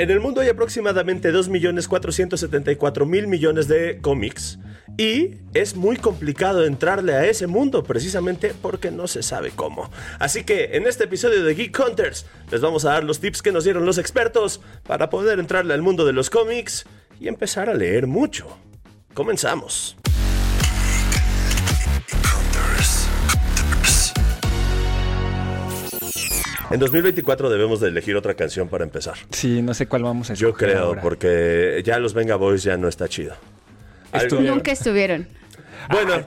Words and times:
En 0.00 0.10
el 0.12 0.20
mundo 0.20 0.40
hay 0.40 0.48
aproximadamente 0.48 1.32
2.474.000 1.32 3.26
millones 3.26 3.66
de 3.66 3.98
cómics 4.00 4.60
y 4.96 5.38
es 5.54 5.74
muy 5.74 5.96
complicado 5.96 6.64
entrarle 6.64 7.14
a 7.14 7.26
ese 7.26 7.48
mundo 7.48 7.82
precisamente 7.82 8.54
porque 8.62 8.92
no 8.92 9.08
se 9.08 9.24
sabe 9.24 9.50
cómo. 9.50 9.90
Así 10.20 10.44
que 10.44 10.76
en 10.76 10.86
este 10.86 11.02
episodio 11.04 11.42
de 11.42 11.52
Geek 11.52 11.76
Hunters 11.76 12.26
les 12.52 12.60
vamos 12.60 12.84
a 12.84 12.90
dar 12.90 13.02
los 13.02 13.18
tips 13.18 13.42
que 13.42 13.50
nos 13.50 13.64
dieron 13.64 13.84
los 13.84 13.98
expertos 13.98 14.60
para 14.86 15.10
poder 15.10 15.40
entrarle 15.40 15.74
al 15.74 15.82
mundo 15.82 16.04
de 16.04 16.12
los 16.12 16.30
cómics 16.30 16.86
y 17.18 17.26
empezar 17.26 17.68
a 17.68 17.74
leer 17.74 18.06
mucho. 18.06 18.56
Comenzamos. 19.14 19.96
En 26.70 26.78
2024 26.80 27.48
debemos 27.48 27.80
de 27.80 27.88
elegir 27.88 28.14
otra 28.16 28.34
canción 28.34 28.68
para 28.68 28.84
empezar. 28.84 29.14
Sí, 29.30 29.62
no 29.62 29.72
sé 29.74 29.86
cuál 29.86 30.02
vamos 30.02 30.30
a 30.30 30.34
Yo 30.34 30.48
escoger 30.48 30.70
creo, 30.72 30.84
ahora. 30.84 31.02
porque 31.02 31.82
ya 31.84 31.98
los 31.98 32.12
Venga 32.14 32.36
Boys 32.36 32.62
ya 32.62 32.76
no 32.76 32.88
está 32.88 33.08
chido. 33.08 33.34
Algo- 34.12 34.40
Nunca 34.40 34.72
estuvieron. 34.72 35.26
Bueno, 35.90 36.24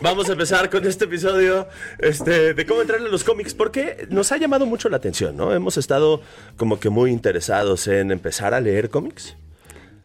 vamos 0.00 0.28
a 0.28 0.32
empezar 0.32 0.68
con 0.70 0.84
este 0.86 1.04
episodio 1.04 1.68
este, 1.98 2.54
de 2.54 2.66
cómo 2.66 2.80
entrarle 2.80 3.06
a 3.08 3.10
los 3.10 3.22
cómics, 3.22 3.54
porque 3.54 4.06
nos 4.10 4.32
ha 4.32 4.36
llamado 4.38 4.66
mucho 4.66 4.88
la 4.88 4.96
atención, 4.96 5.36
¿no? 5.36 5.54
Hemos 5.54 5.76
estado 5.76 6.20
como 6.56 6.80
que 6.80 6.88
muy 6.88 7.10
interesados 7.12 7.86
en 7.86 8.10
empezar 8.10 8.54
a 8.54 8.60
leer 8.60 8.90
cómics. 8.90 9.36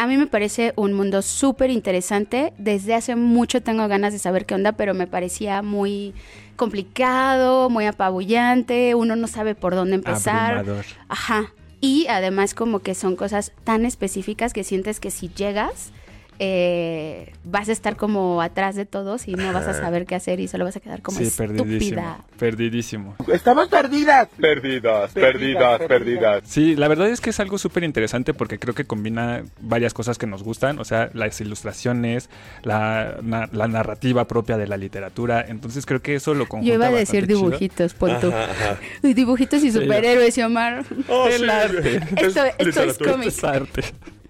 A 0.03 0.05
mí 0.05 0.17
me 0.17 0.27
parece 0.27 0.73
un 0.75 0.91
mundo 0.91 1.21
súper 1.21 1.69
interesante. 1.69 2.51
Desde 2.57 2.93
hace 2.93 3.15
mucho 3.15 3.63
tengo 3.63 3.87
ganas 3.87 4.11
de 4.11 4.19
saber 4.19 4.45
qué 4.45 4.53
onda, 4.53 4.73
pero 4.73 4.93
me 4.93 5.07
parecía 5.07 5.61
muy 5.61 6.13
complicado, 6.57 7.69
muy 7.69 7.85
apabullante. 7.85 8.95
Uno 8.95 9.15
no 9.15 9.27
sabe 9.27 9.55
por 9.55 9.75
dónde 9.75 9.95
empezar. 9.95 10.57
Abrumador. 10.57 10.85
Ajá. 11.07 11.53
Y 11.79 12.07
además 12.09 12.53
como 12.53 12.79
que 12.79 12.95
son 12.95 13.15
cosas 13.15 13.53
tan 13.63 13.85
específicas 13.85 14.51
que 14.51 14.65
sientes 14.65 14.99
que 14.99 15.09
si 15.09 15.29
llegas 15.29 15.93
eh, 16.39 17.33
vas 17.43 17.69
a 17.69 17.71
estar 17.71 17.95
como 17.95 18.41
atrás 18.41 18.75
de 18.75 18.85
todos 18.85 19.27
y 19.27 19.33
no 19.33 19.51
vas 19.53 19.67
a 19.67 19.73
saber 19.73 20.05
qué 20.05 20.15
hacer 20.15 20.39
y 20.39 20.47
solo 20.47 20.65
vas 20.65 20.75
a 20.75 20.79
quedar 20.79 21.01
como 21.01 21.17
Sí, 21.17 21.25
estúpida. 21.25 22.17
Perdidísimo. 22.37 23.15
Estamos 23.31 23.67
perdidas. 23.67 24.27
Perdidas, 24.39 25.11
perdidas, 25.13 25.81
perdidas. 25.87 26.43
Sí, 26.45 26.75
la 26.75 26.87
verdad 26.87 27.09
es 27.09 27.21
que 27.21 27.29
es 27.29 27.39
algo 27.39 27.57
súper 27.57 27.83
interesante 27.83 28.33
porque 28.33 28.59
creo 28.59 28.73
que 28.75 28.85
combina 28.85 29.43
varias 29.61 29.93
cosas 29.93 30.17
que 30.17 30.27
nos 30.27 30.43
gustan, 30.43 30.79
o 30.79 30.85
sea, 30.85 31.09
las 31.13 31.39
ilustraciones, 31.41 32.29
la, 32.63 33.17
na- 33.21 33.49
la 33.51 33.67
narrativa 33.67 34.27
propia 34.27 34.57
de 34.57 34.67
la 34.67 34.77
literatura, 34.77 35.45
entonces 35.47 35.85
creo 35.85 36.01
que 36.01 36.15
eso 36.15 36.33
lo 36.33 36.47
conjunta 36.47 36.67
Yo 36.69 36.75
iba 36.75 36.87
a 36.87 36.91
decir 36.91 37.27
dibujitos, 37.27 37.95
ajá. 38.01 38.77
Uy, 39.01 39.13
Dibujitos 39.13 39.63
y 39.63 39.71
superhéroes, 39.71 40.37
y 40.37 40.41
Omar. 40.41 40.83
Oh, 41.07 41.27
El 41.27 41.41
sí. 41.41 41.49
arte. 41.49 41.95
Esto, 42.17 42.41
esto 42.57 42.83
es 42.83 42.97
cómic. 42.97 43.27
Es 43.29 43.43
arte. 43.43 43.83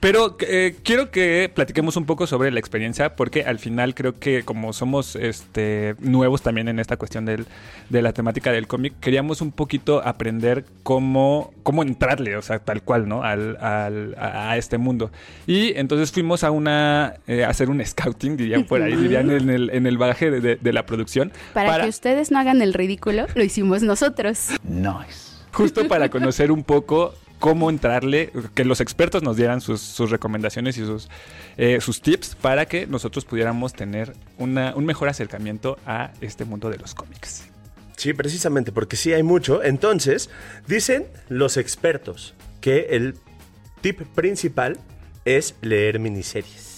Pero 0.03 0.35
eh, 0.41 0.75
quiero 0.83 1.11
que 1.11 1.49
platiquemos 1.53 1.95
un 1.95 2.05
poco 2.05 2.27
sobre 2.27 2.51
la 2.51 2.59
experiencia, 2.59 3.15
porque 3.15 3.43
al 3.45 3.57
final 3.57 3.95
creo 3.95 4.19
que 4.19 4.43
como 4.43 4.73
somos 4.73 5.15
este, 5.15 5.95
nuevos 5.99 6.41
también 6.41 6.67
en 6.67 6.77
esta 6.79 6.97
cuestión 6.97 7.23
del- 7.23 7.45
de 7.89 8.01
la 8.01 8.11
temática 8.11 8.51
del 8.51 8.67
cómic, 8.67 8.95
queríamos 8.99 9.39
un 9.39 9.53
poquito 9.53 10.05
aprender 10.05 10.65
cómo, 10.83 11.53
cómo 11.63 11.83
entrarle, 11.83 12.35
o 12.35 12.41
sea, 12.41 12.59
tal 12.59 12.83
cual, 12.83 13.07
¿no? 13.07 13.23
Al, 13.23 13.55
al- 13.61 14.13
a, 14.19 14.57
este 14.57 14.77
mundo. 14.77 15.09
Y 15.47 15.71
entonces 15.77 16.11
fuimos 16.11 16.43
a 16.43 16.51
una, 16.51 17.13
eh, 17.25 17.45
a 17.45 17.49
hacer 17.49 17.69
un 17.69 17.83
scouting, 17.85 18.35
dirían 18.35 18.65
por 18.65 18.81
ahí, 18.81 18.97
dirían 18.97 19.31
en 19.31 19.49
el, 19.49 19.69
en 19.69 19.87
el 19.87 19.97
bagaje 19.97 20.29
de, 20.29 20.41
de- 20.41 20.55
de 20.57 20.73
la 20.73 20.85
producción. 20.85 21.31
Para, 21.53 21.81
que 21.83 21.87
ustedes 21.87 22.29
no 22.29 22.39
hagan 22.39 22.61
el 22.61 22.73
ridículo, 22.73 23.27
lo 23.35 23.43
hicimos 23.43 23.81
nosotros. 23.83 24.49
Nice. 24.63 25.31
justo 25.53 25.87
para 25.87 26.09
conocer 26.09 26.51
un 26.51 26.63
poco 26.65 27.13
cómo 27.43 27.69
entrarle, 27.69 28.31
que 28.55 28.63
los 28.63 28.79
expertos 28.79 29.21
nos 29.21 29.35
dieran 29.35 29.59
sus, 29.59 29.99
recomendaciones 30.09 30.77
y 30.77 30.85
sus, 30.85 31.09
eh, 31.57 31.81
sus 31.81 32.01
tips 32.01 32.35
para 32.35 32.67
que 32.67 32.87
nosotros 32.87 33.25
pudiéramos 33.25 33.73
tener 33.73 34.13
una- 34.37 34.73
un 34.77 34.85
mejor 34.85 35.09
acercamiento 35.09 35.77
a 35.85 36.13
este 36.21 36.45
mundo 36.45 36.69
de 36.69 36.77
los 36.77 36.95
cómics. 36.95 37.43
Sí, 37.97 38.13
precisamente, 38.13 38.71
porque 38.71 38.95
sí 38.95 39.11
hay 39.11 39.23
mucho. 39.23 39.61
Entonces, 39.61 40.29
dicen 40.67 41.05
los 41.27 41.57
expertos 41.57 42.33
que 42.61 42.87
el 42.91 43.15
tip 43.81 44.03
principal 44.15 44.79
es 45.25 45.55
leer 45.61 45.99
miniseries. 45.99 46.72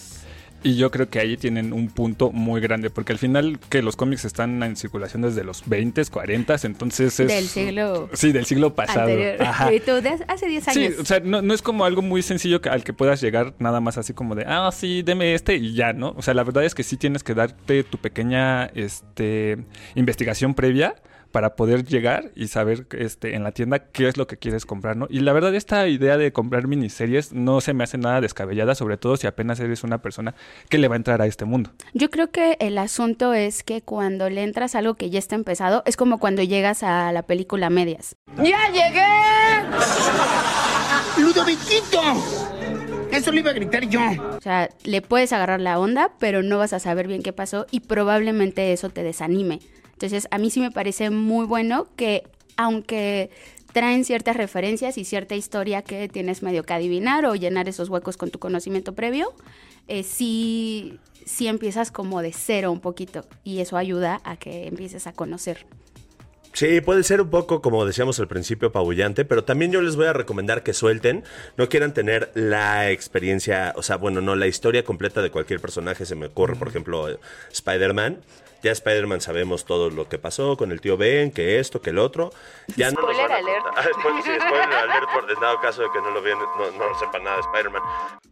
Y 0.66 0.78
yo 0.78 0.90
creo 0.90 1.12
que 1.12 1.20
ahí 1.20 1.38
tienen 1.38 1.74
un 1.74 1.90
punto 1.90 2.32
muy 2.32 2.60
grande, 2.60 2.90
porque 2.90 3.14
al 3.14 3.20
final 3.20 3.60
que 3.70 3.84
los 3.84 3.96
cómics 3.96 4.26
están 4.26 4.64
en 4.64 4.76
circulación 4.76 5.22
desde 5.22 5.44
los 5.44 5.62
20, 5.70 6.04
40, 6.06 6.56
entonces 6.64 7.20
es... 7.20 7.28
Del 7.28 7.46
siglo 7.46 8.10
Sí, 8.14 8.32
del 8.32 8.48
siglo 8.48 8.74
pasado. 8.74 9.12
Ajá. 9.42 9.70
De 9.70 9.80
hace 10.28 10.48
10 10.48 10.64
Sí, 10.64 10.86
años. 10.86 11.00
o 11.00 11.06
sea, 11.06 11.20
no, 11.20 11.44
no 11.44 11.54
es 11.54 11.62
como 11.62 11.86
algo 11.86 12.02
muy 12.02 12.24
sencillo 12.24 12.60
al 12.72 12.84
que 12.84 12.94
puedas 12.94 13.22
llegar 13.22 13.54
nada 13.60 13.80
más 13.80 14.00
así 14.00 14.14
como 14.14 14.34
de, 14.34 14.44
ah, 14.48 14.72
sí, 14.74 15.04
deme 15.04 15.36
este 15.36 15.56
y 15.56 15.76
ya, 15.76 15.94
¿no? 15.94 16.16
O 16.18 16.24
sea, 16.24 16.34
la 16.34 16.44
verdad 16.44 16.66
es 16.66 16.74
que 16.74 16.82
sí 16.82 16.98
tienes 16.98 17.24
que 17.24 17.36
darte 17.36 17.84
tu 17.84 18.00
pequeña 18.00 18.66
este, 18.74 19.60
investigación 19.94 20.56
previa 20.56 20.96
para 21.36 21.58
poder 21.58 21.84
llegar 21.84 22.32
y 22.34 22.48
saber 22.48 22.88
este, 22.98 23.36
en 23.36 23.44
la 23.44 23.52
tienda 23.52 23.80
qué 23.80 24.08
es 24.08 24.16
lo 24.16 24.26
que 24.26 24.38
quieres 24.38 24.66
comprar, 24.66 24.96
¿no? 24.96 25.06
Y 25.10 25.20
la 25.20 25.34
verdad 25.34 25.54
esta 25.54 25.86
idea 25.90 26.16
de 26.16 26.32
comprar 26.32 26.66
miniseries 26.66 27.34
no 27.34 27.60
se 27.60 27.74
me 27.74 27.84
hace 27.84 27.98
nada 27.98 28.22
descabellada, 28.22 28.74
sobre 28.74 28.96
todo 28.96 29.18
si 29.18 29.28
apenas 29.28 29.60
eres 29.60 29.84
una 29.84 30.02
persona 30.02 30.34
que 30.70 30.78
le 30.78 30.88
va 30.88 30.96
a 30.96 30.98
entrar 30.98 31.22
a 31.22 31.26
este 31.26 31.44
mundo. 31.44 31.72
Yo 31.94 32.10
creo 32.10 32.32
que 32.32 32.56
el 32.62 32.78
asunto 32.78 33.34
es 33.34 33.64
que 33.64 33.82
cuando 33.82 34.30
le 34.30 34.44
entras 34.44 34.76
a 34.76 34.78
algo 34.80 34.94
que 34.94 35.10
ya 35.10 35.20
está 35.20 35.36
empezado, 35.36 35.84
es 35.86 35.98
como 35.98 36.20
cuando 36.20 36.42
llegas 36.42 36.84
a 36.84 37.12
la 37.12 37.24
película 37.24 37.70
medias. 37.70 38.16
¡Ya 38.38 38.72
llegué! 38.72 39.04
¡Ludoviquito! 41.18 42.00
Eso 43.12 43.34
lo 43.34 43.40
iba 43.40 43.52
a 43.52 43.54
gritar 43.54 43.90
yo. 43.90 44.00
O 44.38 44.42
sea, 44.42 44.70
le 44.86 45.02
puedes 45.02 45.34
agarrar 45.34 45.60
la 45.60 45.80
onda, 45.80 46.12
pero 46.18 46.44
no 46.44 46.58
vas 46.58 46.72
a 46.72 46.80
saber 46.80 47.08
bien 47.08 47.24
qué 47.24 47.34
pasó 47.34 47.66
y 47.72 47.82
probablemente 47.82 48.72
eso 48.72 48.90
te 48.90 49.04
desanime. 49.04 49.60
Entonces, 49.96 50.28
a 50.30 50.38
mí 50.38 50.50
sí 50.50 50.60
me 50.60 50.72
parece 50.72 51.10
muy 51.10 51.46
bueno 51.46 51.88
que, 51.96 52.24
aunque 52.58 53.30
traen 53.72 54.06
ciertas 54.06 54.38
referencias 54.38 54.98
y 54.98 55.06
cierta 55.06 55.36
historia 55.36 55.82
que 55.82 56.08
tienes 56.08 56.44
medio 56.44 56.64
que 56.64 56.74
adivinar 56.74 57.26
o 57.26 57.36
llenar 57.36 57.68
esos 57.68 57.90
huecos 57.90 58.18
con 58.18 58.30
tu 58.30 58.40
conocimiento 58.40 58.94
previo, 58.94 59.34
eh, 59.88 60.04
sí, 60.04 61.00
sí 61.26 61.48
empiezas 61.48 61.92
como 61.92 62.22
de 62.22 62.34
cero 62.34 62.72
un 62.72 62.80
poquito 62.80 63.26
y 63.44 63.60
eso 63.60 63.78
ayuda 63.78 64.22
a 64.24 64.38
que 64.38 64.68
empieces 64.68 65.08
a 65.08 65.14
conocer. 65.14 65.66
Sí, 66.54 66.80
puede 66.80 67.04
ser 67.04 67.20
un 67.20 67.30
poco, 67.30 67.62
como 67.62 67.86
decíamos 67.86 68.18
al 68.22 68.30
principio, 68.30 68.70
apabullante, 68.70 69.26
pero 69.26 69.44
también 69.44 69.74
yo 69.74 69.82
les 69.82 69.98
voy 69.98 70.06
a 70.06 70.14
recomendar 70.14 70.64
que 70.64 70.74
suelten, 70.74 71.26
no 71.58 71.68
quieran 71.68 71.94
tener 71.94 72.32
la 72.34 72.90
experiencia, 72.92 73.74
o 73.76 73.84
sea, 73.84 73.98
bueno, 73.98 74.22
no 74.22 74.38
la 74.38 74.48
historia 74.48 74.86
completa 74.86 75.22
de 75.22 75.32
cualquier 75.32 75.60
personaje, 75.60 76.06
se 76.06 76.16
me 76.16 76.28
ocurre, 76.28 76.56
por 76.56 76.70
ejemplo, 76.70 77.10
Spider-Man. 77.52 78.20
Ya 78.66 78.72
Spider-Man 78.72 79.22
sabemos 79.22 79.66
todo 79.66 79.92
lo 79.92 80.10
que 80.10 80.18
pasó 80.18 80.58
con 80.58 80.72
el 80.72 80.82
tío 80.82 80.98
Ben, 80.98 81.30
que 81.32 81.60
esto, 81.60 81.82
que 81.82 81.92
el 81.92 82.00
otro. 82.00 82.32
Ya 82.76 82.90
no 82.90 83.02
nos 83.02 83.12
Spoiler 83.16 83.30
van 83.30 83.32
a 83.32 83.36
alert. 83.38 83.66
Ah, 83.78 83.86
spoiler- 83.94 84.24
sí, 84.24 84.32
spoiler 84.40 84.74
alert 84.74 85.06
por 85.14 85.40
dado 85.40 85.60
caso 85.62 85.82
de 85.84 85.88
que 85.94 86.02
no 86.02 86.10
lo 86.10 86.22
vean, 86.22 86.40
no, 86.40 86.72
no 86.72 87.00
sepan 87.00 87.24
nada 87.24 87.36
de 87.38 87.42
Spider-Man. 87.44 87.82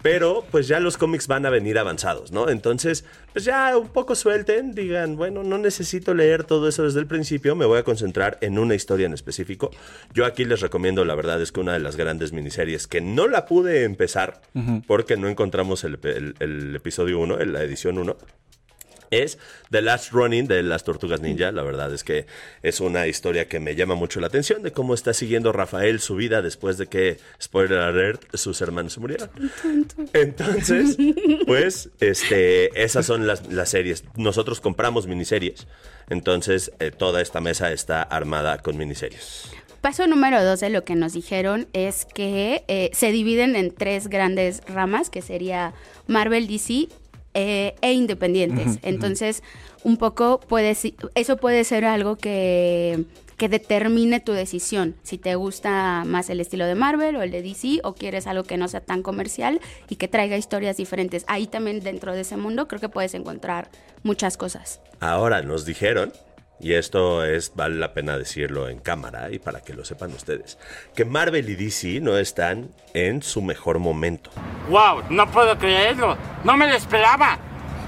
Pero 0.01 0.44
pues 0.51 0.67
ya 0.67 0.79
los 0.79 0.97
cómics 0.97 1.27
van 1.27 1.45
a 1.45 1.49
venir 1.49 1.77
avanzados, 1.77 2.31
¿no? 2.31 2.49
Entonces, 2.49 3.05
pues 3.31 3.45
ya 3.45 3.77
un 3.77 3.88
poco 3.89 4.16
suelten, 4.16 4.73
digan, 4.73 5.16
bueno, 5.17 5.44
no 5.44 5.57
necesito 5.59 6.13
leer 6.13 6.44
todo 6.45 6.67
eso 6.67 6.83
desde 6.83 7.00
el 7.00 7.07
principio, 7.07 7.55
me 7.55 7.65
voy 7.65 7.77
a 7.77 7.83
concentrar 7.83 8.38
en 8.41 8.57
una 8.59 8.73
historia 8.75 9.05
en 9.05 9.13
específico. 9.13 9.69
Yo 10.13 10.25
aquí 10.25 10.45
les 10.45 10.61
recomiendo, 10.61 11.05
la 11.05 11.15
verdad 11.15 11.41
es 11.41 11.51
que 11.51 11.59
una 11.59 11.73
de 11.73 11.79
las 11.79 11.95
grandes 11.95 12.33
miniseries 12.33 12.88
que 12.88 13.00
no 13.01 13.27
la 13.27 13.45
pude 13.45 13.83
empezar 13.83 14.41
porque 14.88 15.15
no 15.15 15.27
encontramos 15.29 15.83
el, 15.83 16.00
el- 16.03 16.35
el 16.39 16.75
episodio 16.75 17.19
1, 17.19 17.38
la 17.45 17.61
edición 17.63 17.97
1 18.00 18.17
es 19.13 19.38
The 19.72 19.81
Last 19.81 20.12
Running 20.12 20.47
de 20.47 20.63
las 20.63 20.84
Tortugas 20.84 21.22
Ninja. 21.22 21.51
La 21.51 21.63
verdad 21.63 21.94
es 21.94 22.03
que 22.03 22.25
es 22.62 22.79
una 22.79 23.07
historia 23.07 23.47
que 23.47 23.59
me 23.59 23.75
llama 23.75 23.96
mucho 23.96 24.19
la 24.19 24.28
atención 24.28 24.62
de 24.63 24.72
cómo 24.72 24.94
está 24.94 25.13
siguiendo 25.13 25.51
Rafael 25.51 26.00
su 26.00 26.16
vida 26.16 26.41
después 26.41 26.78
de 26.78 26.88
que, 26.88 27.18
spoiler 27.41 27.79
alert, 27.79 28.24
sus 28.35 28.62
hermanos 28.62 28.94
se 28.94 29.00
murieron. 29.00 29.30
Entonces, 30.13 30.98
pues, 31.45 31.89
este, 32.00 32.83
esas 32.83 33.06
son 33.06 33.27
las, 33.27 33.51
las 33.51 33.69
series. 33.69 34.04
Nosotros 34.15 34.62
compramos 34.62 35.07
miniseries. 35.07 35.68
Entonces, 36.10 36.71
eh, 36.80 36.92
toda 36.92 37.21
esta 37.21 37.42
mesa 37.42 37.71
está 37.71 38.01
armada 38.04 38.57
con 38.60 38.77
miniseries. 38.77 39.50
Paso 39.81 40.07
número 40.07 40.42
dos 40.45 40.62
de 40.62 40.69
lo 40.69 40.86
que 40.86 40.95
nos 40.95 41.12
dijeron 41.12 41.68
es 41.74 42.06
que 42.06 42.63
eh, 42.69 42.89
se 42.94 43.12
dividen 43.12 43.57
en 43.57 43.69
tres 43.74 44.07
grandes 44.07 44.62
ramas, 44.65 45.10
que 45.10 45.21
sería 45.21 45.74
Marvel, 46.07 46.48
DC 46.48 46.88
eh, 47.33 47.75
e 47.81 47.94
independientes. 47.94 48.80
Entonces, 48.81 49.44
un 49.83 49.97
poco 49.97 50.39
puede, 50.39 50.75
eso 51.15 51.38
puede 51.38 51.63
ser 51.63 51.85
algo 51.85 52.18
que, 52.18 53.06
que 53.38 53.50
determine 53.50 54.19
tu 54.19 54.31
decisión. 54.31 54.95
Si 55.03 55.18
te 55.18 55.35
gusta 55.35 56.03
más 56.06 56.30
el 56.30 56.39
estilo 56.39 56.65
de 56.65 56.75
Marvel 56.75 57.15
o 57.15 57.21
el 57.21 57.31
de 57.31 57.41
DC 57.41 57.81
o 57.83 57.94
quieres 57.94 58.27
algo 58.27 58.44
que 58.44 58.57
no 58.57 58.68
sea 58.68 58.81
tan 58.81 59.01
comercial 59.03 59.59
y 59.89 59.95
que 59.95 60.07
traiga 60.07 60.38
historias 60.38 60.77
diferentes. 60.77 61.25
Ahí 61.27 61.47
también 61.47 61.80
dentro 61.80 62.13
de 62.13 62.21
ese 62.21 62.38
mundo 62.38 62.68
creo 62.68 62.80
que 62.80 62.89
puedes 62.89 63.13
encontrar 63.13 63.69
muchas 64.03 64.38
cosas. 64.38 64.79
Ahora 65.00 65.41
nos 65.41 65.65
dijeron 65.65 66.13
y 66.59 66.73
esto 66.73 67.25
es, 67.25 67.53
vale 67.55 67.75
la 67.75 67.94
pena 67.94 68.17
decirlo 68.17 68.69
en 68.69 68.79
cámara 68.79 69.29
y 69.31 69.39
para 69.39 69.61
que 69.61 69.73
lo 69.73 69.83
sepan 69.83 70.13
ustedes, 70.13 70.57
que 70.95 71.05
Marvel 71.05 71.50
y 71.50 71.55
DC 71.55 72.00
no 72.01 72.17
están 72.17 72.69
en 72.94 73.21
su 73.21 73.41
mejor 73.41 73.79
momento. 73.79 74.29
¡Wow! 74.69 75.03
No 75.09 75.29
puedo 75.29 75.57
creerlo. 75.57 76.17
No 76.44 76.55
me 76.55 76.67
lo 76.67 76.75
esperaba. 76.75 77.38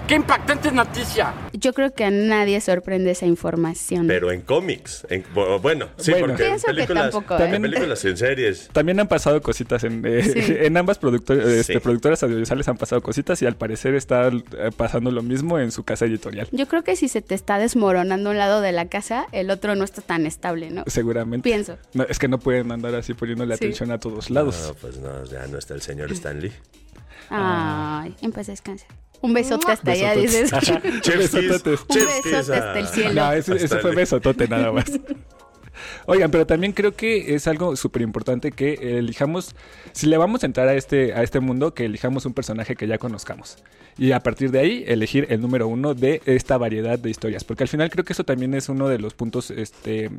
¡Qué 0.07 0.13
impactante 0.13 0.71
noticia! 0.71 1.33
Yo 1.53 1.73
creo 1.73 1.91
que 1.95 2.05
a 2.05 2.11
nadie 2.11 2.61
sorprende 2.61 3.09
esa 3.09 3.25
información. 3.25 4.05
Pero 4.05 4.31
en 4.31 4.41
cómics, 4.41 5.07
en- 5.09 5.23
bu- 5.33 5.59
bueno, 5.59 5.87
sí, 5.97 6.11
Bueno. 6.11 6.27
porque 6.27 6.47
en 6.47 6.59
películas, 6.61 7.09
tampoco, 7.11 7.43
en 7.43 7.55
¿eh? 7.55 7.59
películas 7.59 8.05
y 8.05 8.09
en 8.09 8.17
series. 8.17 8.69
También 8.71 8.99
han 8.99 9.07
pasado 9.07 9.41
cositas 9.41 9.83
en, 9.83 10.03
eh, 10.05 10.21
Sí. 10.21 10.31
en 10.59 10.77
ambas 10.77 11.01
productor- 11.01 11.41
este, 11.41 11.73
Sí. 11.73 11.79
productoras 11.79 12.21
audiovisuales 12.21 12.67
han 12.67 12.77
pasado 12.77 13.01
cositas 13.01 13.41
y 13.41 13.47
al 13.47 13.55
parecer 13.55 13.95
está 13.95 14.27
eh, 14.27 14.69
pasando 14.77 15.09
lo 15.09 15.23
mismo 15.23 15.57
en 15.57 15.71
su 15.71 15.83
casa 15.83 16.05
editorial. 16.05 16.47
Yo 16.51 16.67
creo 16.67 16.83
que 16.83 16.95
si 16.95 17.07
se 17.07 17.23
te 17.23 17.33
está 17.33 17.57
desmoronando 17.57 18.29
un 18.29 18.37
lado 18.37 18.61
de 18.61 18.73
la 18.73 18.85
casa, 18.85 19.25
el 19.31 19.49
otro 19.49 19.75
no 19.75 19.83
está 19.83 20.03
tan 20.03 20.27
estable, 20.27 20.69
¿no? 20.69 20.83
Seguramente. 20.85 21.49
Pienso. 21.49 21.79
No, 21.95 22.03
es 22.03 22.19
que 22.19 22.27
no 22.27 22.37
pueden 22.37 22.71
andar 22.71 22.93
así 22.93 23.15
poniéndole 23.15 23.57
Sí. 23.57 23.63
atención 23.65 23.89
a 23.91 23.97
todos 23.97 24.29
lados. 24.29 24.65
No, 24.67 24.73
pues 24.75 24.97
no, 24.99 25.25
ya 25.25 25.47
no 25.47 25.57
está 25.57 25.73
el 25.73 25.81
señor 25.81 26.11
Stanley. 26.11 26.51
Ay, 27.31 28.15
en 28.21 28.31
paz 28.31 28.45
descanse. 28.45 28.85
Un 29.25 29.33
besote 29.33 29.71
hasta 29.71 29.91
allá, 29.91 30.13
dices. 30.13 30.51
Un 30.53 31.17
besote 31.17 31.55
hasta 32.37 32.79
el 32.79 32.87
cielo. 32.87 33.13
No, 33.13 33.33
ese, 33.33 33.55
ese 33.55 33.79
fue 33.79 33.95
besotote 33.95 34.47
nada 34.47 34.71
más. 34.71 34.85
Oigan, 36.05 36.31
pero 36.31 36.45
también 36.45 36.73
creo 36.73 36.93
que 36.95 37.35
es 37.35 37.47
algo 37.47 37.75
súper 37.75 38.01
importante 38.01 38.51
que 38.51 38.97
elijamos, 38.97 39.55
si 39.91 40.07
le 40.07 40.17
vamos 40.17 40.43
a 40.43 40.45
entrar 40.45 40.67
a 40.67 40.73
este, 40.73 41.13
a 41.13 41.23
este 41.23 41.39
mundo, 41.39 41.73
que 41.73 41.85
elijamos 41.85 42.25
un 42.25 42.33
personaje 42.33 42.75
que 42.75 42.87
ya 42.87 42.97
conozcamos. 42.97 43.57
Y 43.97 44.11
a 44.11 44.19
partir 44.19 44.51
de 44.51 44.59
ahí, 44.59 44.83
elegir 44.87 45.25
el 45.29 45.41
número 45.41 45.67
uno 45.67 45.93
de 45.93 46.21
esta 46.25 46.57
variedad 46.57 46.99
de 46.99 47.09
historias. 47.09 47.43
Porque 47.43 47.63
al 47.63 47.69
final 47.69 47.89
creo 47.89 48.03
que 48.03 48.13
eso 48.13 48.23
también 48.25 48.53
es 48.53 48.67
uno 48.69 48.89
de 48.89 48.99
los 48.99 49.13
puntos 49.13 49.51
este, 49.51 50.09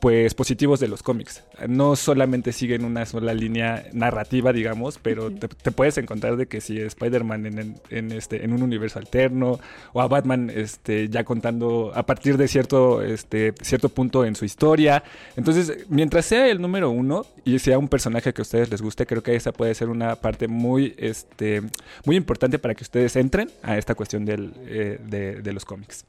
pues, 0.00 0.34
positivos 0.34 0.78
de 0.78 0.88
los 0.88 1.02
cómics. 1.02 1.42
No 1.66 1.96
solamente 1.96 2.52
siguen 2.52 2.84
una 2.84 3.06
sola 3.06 3.32
línea 3.32 3.86
narrativa, 3.94 4.52
digamos, 4.52 4.98
pero 5.02 5.30
te, 5.32 5.48
te 5.48 5.72
puedes 5.72 5.96
encontrar 5.98 6.36
de 6.36 6.46
que 6.46 6.60
si 6.60 6.78
Spider-Man 6.80 7.46
en, 7.46 7.58
en- 7.58 7.74
en 7.90 8.12
este, 8.12 8.44
en 8.44 8.52
un 8.52 8.62
universo 8.62 8.98
alterno, 8.98 9.58
o 9.94 10.00
a 10.02 10.06
Batman 10.06 10.52
este, 10.54 11.08
ya 11.08 11.24
contando 11.24 11.92
a 11.94 12.04
partir 12.04 12.36
de 12.36 12.46
cierto, 12.46 13.02
este, 13.02 13.54
cierto 13.62 13.88
punto 13.88 14.24
en 14.24 14.36
su 14.36 14.44
historia. 14.44 14.87
Entonces, 15.36 15.86
mientras 15.88 16.26
sea 16.26 16.48
el 16.48 16.60
número 16.60 16.90
uno 16.90 17.26
y 17.44 17.58
sea 17.58 17.78
un 17.78 17.88
personaje 17.88 18.32
que 18.32 18.40
a 18.40 18.44
ustedes 18.44 18.70
les 18.70 18.82
guste, 18.82 19.06
creo 19.06 19.22
que 19.22 19.34
esa 19.34 19.52
puede 19.52 19.74
ser 19.74 19.88
una 19.88 20.16
parte 20.16 20.48
muy, 20.48 20.94
este, 20.98 21.62
muy 22.04 22.16
importante 22.16 22.58
para 22.58 22.74
que 22.74 22.82
ustedes 22.82 23.16
entren 23.16 23.50
a 23.62 23.76
esta 23.76 23.94
cuestión 23.94 24.26
eh, 24.28 24.98
de, 25.04 25.42
de 25.42 25.52
los 25.52 25.64
cómics. 25.64 26.04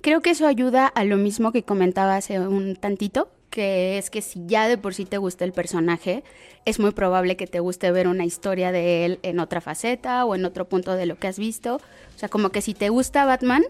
Creo 0.00 0.20
que 0.20 0.30
eso 0.30 0.46
ayuda 0.46 0.86
a 0.86 1.04
lo 1.04 1.16
mismo 1.16 1.50
que 1.50 1.64
comentaba 1.64 2.16
hace 2.16 2.38
un 2.38 2.76
tantito, 2.76 3.28
que 3.50 3.98
es 3.98 4.10
que 4.10 4.22
si 4.22 4.44
ya 4.46 4.68
de 4.68 4.78
por 4.78 4.94
sí 4.94 5.04
te 5.04 5.18
gusta 5.18 5.44
el 5.44 5.52
personaje, 5.52 6.22
es 6.64 6.78
muy 6.78 6.92
probable 6.92 7.36
que 7.36 7.46
te 7.46 7.60
guste 7.60 7.90
ver 7.90 8.06
una 8.06 8.24
historia 8.24 8.72
de 8.72 9.04
él 9.04 9.18
en 9.22 9.40
otra 9.40 9.60
faceta 9.60 10.24
o 10.24 10.34
en 10.34 10.44
otro 10.44 10.68
punto 10.68 10.94
de 10.94 11.06
lo 11.06 11.18
que 11.18 11.26
has 11.26 11.38
visto. 11.38 11.76
O 11.76 12.18
sea, 12.18 12.28
como 12.28 12.50
que 12.50 12.60
si 12.60 12.74
te 12.74 12.90
gusta 12.90 13.24
Batman, 13.24 13.64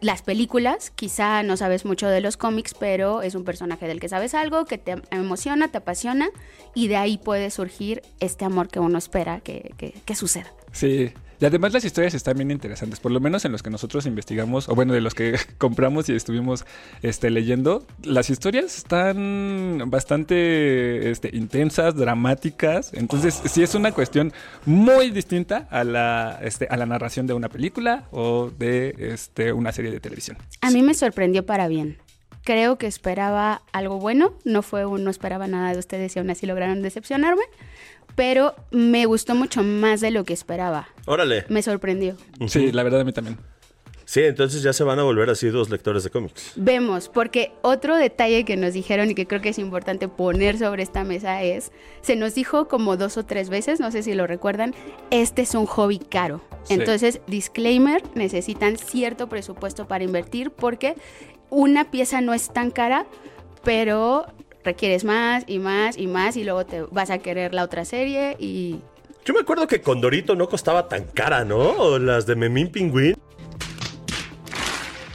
las 0.00 0.22
películas, 0.22 0.90
quizá 0.90 1.42
no 1.42 1.56
sabes 1.56 1.84
mucho 1.84 2.08
de 2.08 2.20
los 2.20 2.36
cómics, 2.36 2.74
pero 2.78 3.22
es 3.22 3.34
un 3.34 3.44
personaje 3.44 3.86
del 3.86 4.00
que 4.00 4.08
sabes 4.08 4.34
algo, 4.34 4.64
que 4.66 4.76
te 4.78 4.96
emociona, 5.10 5.68
te 5.68 5.78
apasiona, 5.78 6.28
y 6.74 6.88
de 6.88 6.96
ahí 6.96 7.16
puede 7.18 7.50
surgir 7.50 8.02
este 8.20 8.44
amor 8.44 8.68
que 8.68 8.80
uno 8.80 8.98
espera 8.98 9.40
que, 9.40 9.72
que- 9.78 9.94
que 10.04 10.14
suceda. 10.14 10.52
Sí. 10.72 11.12
Y 11.40 11.44
además 11.44 11.72
las 11.72 11.84
historias 11.84 12.14
están 12.14 12.36
bien 12.36 12.50
interesantes, 12.50 13.00
por 13.00 13.12
lo 13.12 13.20
menos 13.20 13.44
en 13.44 13.52
los 13.52 13.62
que 13.62 13.70
nosotros 13.70 14.06
investigamos, 14.06 14.68
o 14.68 14.74
bueno, 14.74 14.92
de 14.92 15.00
los 15.00 15.14
que 15.14 15.36
compramos 15.58 16.08
y 16.08 16.14
estuvimos 16.14 16.64
este, 17.02 17.30
leyendo, 17.30 17.86
las 18.02 18.30
historias 18.30 18.76
están 18.76 19.82
bastante 19.86 21.10
este, 21.10 21.30
intensas, 21.34 21.96
dramáticas, 21.96 22.92
entonces 22.94 23.40
sí 23.44 23.62
es 23.62 23.74
una 23.74 23.92
cuestión 23.92 24.32
muy 24.66 25.10
distinta 25.10 25.68
a 25.70 25.84
la, 25.84 26.38
este, 26.42 26.66
a 26.68 26.76
la 26.76 26.86
narración 26.86 27.26
de 27.26 27.34
una 27.34 27.48
película 27.48 28.08
o 28.10 28.50
de 28.50 28.94
este, 28.98 29.52
una 29.52 29.72
serie 29.72 29.90
de 29.90 30.00
televisión. 30.00 30.36
A 30.60 30.70
mí 30.70 30.82
me 30.82 30.94
sorprendió 30.94 31.44
para 31.44 31.68
bien. 31.68 31.98
Creo 32.44 32.76
que 32.76 32.86
esperaba 32.86 33.62
algo 33.72 33.98
bueno, 33.98 34.34
no 34.44 34.60
fue 34.60 34.84
no 34.84 35.10
esperaba 35.10 35.46
nada 35.46 35.72
de 35.72 35.78
ustedes 35.78 36.14
y 36.14 36.18
aún 36.18 36.28
así 36.28 36.44
lograron 36.44 36.82
decepcionarme, 36.82 37.42
pero 38.14 38.54
me 38.70 39.06
gustó 39.06 39.34
mucho 39.34 39.62
más 39.62 40.00
de 40.00 40.10
lo 40.10 40.24
que 40.24 40.32
esperaba. 40.32 40.88
Órale. 41.06 41.44
Me 41.48 41.62
sorprendió. 41.62 42.16
Sí, 42.46 42.72
la 42.72 42.82
verdad 42.82 43.00
a 43.00 43.04
mí 43.04 43.12
también. 43.12 43.38
Sí, 44.06 44.20
entonces 44.22 44.62
ya 44.62 44.72
se 44.72 44.84
van 44.84 44.98
a 44.98 45.02
volver 45.02 45.30
así 45.30 45.48
dos 45.48 45.70
lectores 45.70 46.04
de 46.04 46.10
cómics. 46.10 46.52
Vemos, 46.56 47.08
porque 47.08 47.52
otro 47.62 47.96
detalle 47.96 48.44
que 48.44 48.56
nos 48.56 48.74
dijeron 48.74 49.10
y 49.10 49.14
que 49.14 49.26
creo 49.26 49.40
que 49.40 49.48
es 49.48 49.58
importante 49.58 50.08
poner 50.08 50.58
sobre 50.58 50.82
esta 50.82 51.04
mesa 51.04 51.42
es, 51.42 51.72
se 52.02 52.14
nos 52.14 52.34
dijo 52.34 52.68
como 52.68 52.96
dos 52.96 53.16
o 53.16 53.24
tres 53.24 53.48
veces, 53.48 53.80
no 53.80 53.90
sé 53.90 54.02
si 54.02 54.14
lo 54.14 54.26
recuerdan, 54.26 54.74
este 55.10 55.42
es 55.42 55.54
un 55.54 55.66
hobby 55.66 55.98
caro. 55.98 56.42
Sí. 56.64 56.74
Entonces, 56.74 57.20
disclaimer, 57.26 58.02
necesitan 58.14 58.76
cierto 58.76 59.28
presupuesto 59.28 59.88
para 59.88 60.04
invertir 60.04 60.50
porque 60.50 60.96
una 61.48 61.90
pieza 61.90 62.20
no 62.20 62.34
es 62.34 62.52
tan 62.52 62.70
cara, 62.70 63.06
pero 63.62 64.26
requieres 64.64 65.04
más 65.04 65.44
y 65.46 65.58
más 65.58 65.96
y 65.98 66.06
más 66.06 66.36
y 66.36 66.44
luego 66.44 66.64
te 66.64 66.82
vas 66.90 67.10
a 67.10 67.18
querer 67.18 67.54
la 67.54 67.62
otra 67.64 67.84
serie 67.84 68.36
y 68.38 68.80
Yo 69.24 69.34
me 69.34 69.40
acuerdo 69.40 69.66
que 69.66 69.80
Condorito 69.80 70.34
no 70.34 70.48
costaba 70.48 70.88
tan 70.88 71.04
cara, 71.04 71.44
¿no? 71.44 71.58
O 71.58 71.98
las 71.98 72.26
de 72.26 72.34
Memín 72.36 72.68
Pingüín. 72.70 73.16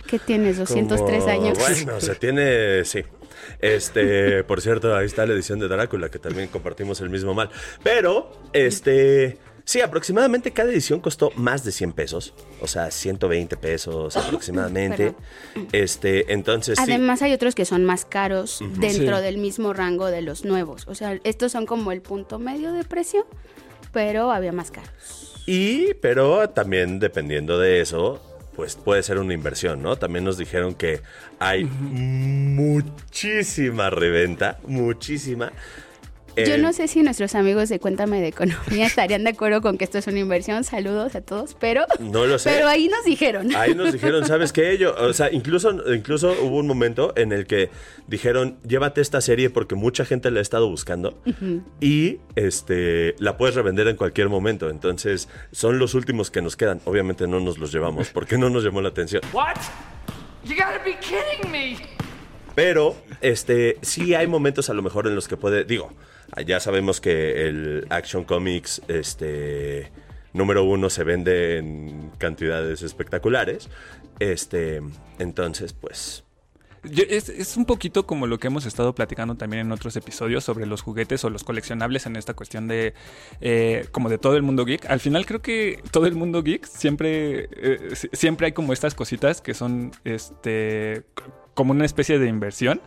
¿qué 0.07 0.17
tienes? 0.19 0.57
203 0.57 1.19
Como- 1.23 1.31
años. 1.31 1.57
Bueno, 1.59 2.01
se 2.01 2.15
tiene, 2.15 2.83
sí. 2.85 3.03
Este, 3.59 4.43
por 4.43 4.61
cierto, 4.61 4.95
ahí 4.95 5.05
está 5.05 5.25
la 5.25 5.33
edición 5.33 5.59
de 5.59 5.67
Drácula, 5.67 6.09
que 6.09 6.17
también 6.17 6.47
compartimos 6.47 7.01
el 7.01 7.09
mismo 7.09 7.33
mal. 7.33 7.49
Pero, 7.83 8.31
este, 8.53 9.37
sí, 9.69 9.81
aproximadamente 9.81 10.51
cada 10.51 10.71
edición 10.71 10.99
costó 10.99 11.31
más 11.35 11.63
de 11.63 11.71
100 11.71 11.93
pesos. 11.93 12.33
O 12.59 12.65
sea, 12.67 12.89
120 12.89 13.55
pesos 13.55 14.17
aproximadamente. 14.17 15.13
Este, 15.71 16.33
entonces 16.33 16.75
sí. 16.77 16.83
Además 16.83 17.21
hay 17.21 17.33
otros 17.33 17.53
que 17.53 17.65
son 17.65 17.85
más 17.85 18.03
caros 18.03 18.61
dentro 18.77 19.17
Sí. 19.17 19.23
del 19.23 19.37
mismo 19.37 19.73
rango 19.73 20.07
de 20.07 20.23
los 20.23 20.43
nuevos. 20.43 20.87
O 20.87 20.95
sea, 20.95 21.19
estos 21.23 21.51
son 21.51 21.67
como 21.67 21.91
el 21.91 22.01
punto 22.01 22.39
medio 22.39 22.73
de 22.73 22.83
precio, 22.83 23.27
pero 23.93 24.31
había 24.31 24.51
más 24.51 24.71
caros. 24.71 25.35
Y, 25.45 25.93
pero 25.95 26.49
también 26.49 26.97
dependiendo 26.99 27.59
de 27.59 27.81
eso, 27.81 28.19
pues 28.55 28.75
puede 28.75 29.03
ser 29.03 29.19
una 29.19 29.35
inversión, 29.35 29.83
¿no? 29.83 29.97
También 29.97 30.25
nos 30.25 30.39
dijeron 30.39 30.73
que 30.73 31.01
hay 31.37 31.65
muchísima 31.65 33.91
reventa, 33.91 34.57
muchísima. 34.65 35.51
Yo 36.45 36.55
En- 36.55 36.61
no 36.61 36.73
sé 36.73 36.87
si 36.87 37.01
nuestros 37.03 37.35
amigos 37.35 37.69
de 37.69 37.79
Cuéntame 37.79 38.21
de 38.21 38.27
Economía 38.27 38.85
estarían 38.87 39.23
de 39.23 39.31
acuerdo 39.31 39.61
con 39.61 39.77
que 39.77 39.83
esto 39.83 39.97
es 39.97 40.07
una 40.07 40.19
inversión. 40.19 40.63
Saludos 40.63 41.15
a 41.15 41.21
todos, 41.21 41.55
pero, 41.59 41.85
No 41.99 42.25
lo 42.25 42.39
sé. 42.39 42.49
pero 42.51 42.67
ahí 42.67 42.87
nos 42.87 43.03
dijeron. 43.05 43.55
Ahí 43.55 43.75
nos 43.75 43.91
dijeron, 43.93 44.25
¿sabes 44.25 44.53
qué? 44.53 44.77
Yo, 44.77 44.93
o 44.95 45.13
sea, 45.13 45.31
incluso, 45.31 45.71
incluso 45.93 46.35
hubo 46.41 46.57
un 46.57 46.67
momento 46.67 47.13
en 47.15 47.31
el 47.31 47.45
que 47.47 47.69
dijeron, 48.07 48.57
llévate 48.67 49.01
esta 49.01 49.21
serie 49.21 49.49
porque 49.49 49.75
mucha 49.75 50.05
gente 50.05 50.31
la 50.31 50.39
ha 50.39 50.41
estado 50.41 50.69
buscando 50.69 51.17
y 51.79 52.17
este 52.35 53.15
la 53.19 53.37
puedes 53.37 53.55
revender 53.55 53.87
en 53.87 53.95
cualquier 53.95 54.29
momento. 54.29 54.69
Entonces, 54.69 55.29
son 55.51 55.79
los 55.79 55.93
últimos 55.93 56.31
que 56.31 56.41
nos 56.41 56.55
quedan. 56.55 56.81
Obviamente 56.85 57.27
no 57.27 57.39
nos 57.39 57.57
los 57.57 57.71
llevamos 57.71 58.09
porque 58.13 58.37
no 58.37 58.49
nos 58.49 58.63
llamó 58.63 58.81
la 58.81 58.89
atención. 58.89 59.21
What? 59.33 59.55
You 60.45 60.55
gotta 60.55 60.81
be 60.85 60.97
kidding 60.99 61.51
me! 61.51 61.77
Pero, 62.55 62.95
este, 63.21 63.77
sí 63.81 64.15
hay 64.15 64.27
momentos 64.27 64.69
a 64.69 64.73
lo 64.73 64.81
mejor 64.81 65.07
en 65.07 65.15
los 65.15 65.27
que 65.27 65.37
puede, 65.37 65.63
digo, 65.63 65.93
ya 66.45 66.59
sabemos 66.59 67.01
que 67.01 67.47
el 67.47 67.85
Action 67.89 68.23
Comics, 68.23 68.81
este, 68.87 69.91
número 70.33 70.63
uno 70.63 70.89
se 70.89 71.03
vende 71.03 71.57
en 71.57 72.11
cantidades 72.17 72.81
espectaculares. 72.81 73.69
Este, 74.19 74.81
entonces, 75.17 75.73
pues, 75.73 76.23
es, 76.83 77.27
es 77.29 77.57
un 77.57 77.65
poquito 77.65 78.05
como 78.05 78.25
lo 78.25 78.37
que 78.39 78.47
hemos 78.47 78.65
estado 78.65 78.95
platicando 78.95 79.35
también 79.35 79.65
en 79.65 79.71
otros 79.73 79.95
episodios 79.97 80.43
sobre 80.45 80.65
los 80.65 80.81
juguetes 80.81 81.23
o 81.25 81.29
los 81.29 81.43
coleccionables 81.43 82.05
en 82.05 82.15
esta 82.15 82.33
cuestión 82.33 82.67
de 82.69 82.93
eh, 83.41 83.87
como 83.91 84.07
de 84.09 84.17
todo 84.17 84.37
el 84.37 84.43
mundo 84.43 84.63
geek. 84.65 84.85
Al 84.89 84.99
final 85.01 85.25
creo 85.25 85.41
que 85.41 85.81
todo 85.91 86.05
el 86.05 86.15
mundo 86.15 86.41
geek 86.41 86.65
siempre 86.65 87.49
eh, 87.51 87.89
si- 87.95 88.09
siempre 88.13 88.45
hay 88.47 88.51
como 88.53 88.71
estas 88.71 88.95
cositas 88.95 89.41
que 89.41 89.53
son 89.53 89.91
este 90.05 91.03
como 91.59 91.73
una 91.73 91.83
especie 91.83 92.19
de 92.19 92.29
inversión 92.29 92.79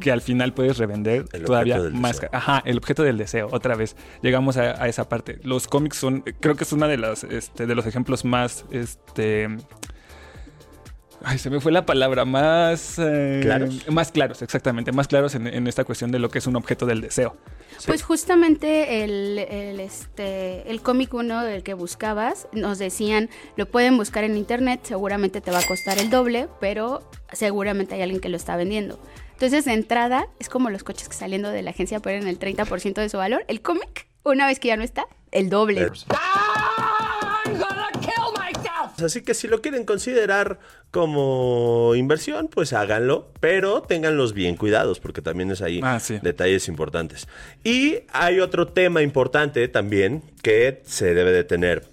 que 0.00 0.12
al 0.12 0.20
final 0.20 0.52
puedes 0.52 0.76
revender 0.76 1.24
El 1.32 1.44
todavía 1.44 1.78
más. 1.94 2.20
Ajá, 2.30 2.62
el 2.66 2.76
objeto 2.76 3.02
del 3.02 3.16
deseo. 3.16 3.48
Otra 3.50 3.74
vez 3.74 3.96
llegamos 4.20 4.58
a, 4.58 4.82
a 4.82 4.86
esa 4.86 5.08
parte. 5.08 5.38
Los 5.44 5.66
cómics 5.66 5.96
son, 5.96 6.20
creo 6.38 6.54
que 6.54 6.64
es 6.64 6.72
una 6.74 6.88
de 6.88 6.98
las 6.98 7.24
este, 7.24 7.66
de 7.66 7.74
los 7.74 7.86
ejemplos 7.86 8.26
más 8.26 8.66
este 8.70 9.48
Ay, 11.24 11.38
se 11.38 11.50
me 11.50 11.60
fue 11.60 11.72
la 11.72 11.84
palabra. 11.84 12.24
Más... 12.24 12.98
eh, 12.98 13.40
¿Claros? 13.42 13.88
Más 13.90 14.12
claros, 14.12 14.42
exactamente. 14.42 14.92
Más 14.92 15.08
claros 15.08 15.34
en, 15.34 15.46
en 15.46 15.66
esta 15.66 15.84
cuestión 15.84 16.10
de 16.12 16.18
lo 16.18 16.30
que 16.30 16.38
es 16.38 16.46
un 16.46 16.56
objeto 16.56 16.86
del 16.86 17.00
deseo. 17.00 17.36
Pues 17.86 18.02
justamente 18.02 19.04
el, 19.04 19.38
el, 19.38 19.80
este, 19.80 20.70
el 20.70 20.80
cómic 20.80 21.14
uno 21.14 21.42
del 21.42 21.62
que 21.62 21.74
buscabas, 21.74 22.48
nos 22.52 22.78
decían, 22.78 23.30
lo 23.56 23.66
pueden 23.66 23.96
buscar 23.96 24.24
en 24.24 24.36
internet, 24.36 24.80
seguramente 24.84 25.40
te 25.40 25.50
va 25.50 25.58
a 25.58 25.66
costar 25.66 25.98
el 25.98 26.10
doble, 26.10 26.48
pero 26.60 27.08
seguramente 27.32 27.94
hay 27.94 28.02
alguien 28.02 28.20
que 28.20 28.28
lo 28.28 28.36
está 28.36 28.56
vendiendo. 28.56 28.98
Entonces, 29.32 29.64
de 29.64 29.72
entrada, 29.72 30.26
es 30.40 30.48
como 30.48 30.70
los 30.70 30.82
coches 30.82 31.08
que 31.08 31.14
saliendo 31.14 31.50
de 31.50 31.62
la 31.62 31.70
agencia 31.70 32.00
pierden 32.00 32.26
el 32.26 32.40
30% 32.40 32.94
de 32.94 33.08
su 33.08 33.16
valor. 33.18 33.44
El 33.46 33.62
cómic, 33.62 34.08
una 34.24 34.46
vez 34.46 34.58
que 34.58 34.68
ya 34.68 34.76
no 34.76 34.82
está, 34.82 35.06
el 35.30 35.48
doble. 35.48 35.88
Así 39.02 39.22
que 39.22 39.34
si 39.34 39.48
lo 39.48 39.60
quieren 39.62 39.84
considerar 39.84 40.58
como 40.90 41.94
inversión, 41.94 42.48
pues 42.48 42.72
háganlo, 42.72 43.30
pero 43.40 43.82
ténganlos 43.82 44.32
bien 44.32 44.56
cuidados, 44.56 45.00
porque 45.00 45.22
también 45.22 45.50
es 45.50 45.62
ahí 45.62 45.80
Ah, 45.82 46.00
sí. 46.00 46.18
detalles 46.22 46.68
importantes. 46.68 47.28
Y 47.64 48.00
hay 48.12 48.40
otro 48.40 48.68
tema 48.68 49.02
importante 49.02 49.66
también 49.68 50.22
que 50.42 50.82
se 50.84 51.14
debe 51.14 51.32
de 51.32 51.44
tener 51.44 51.84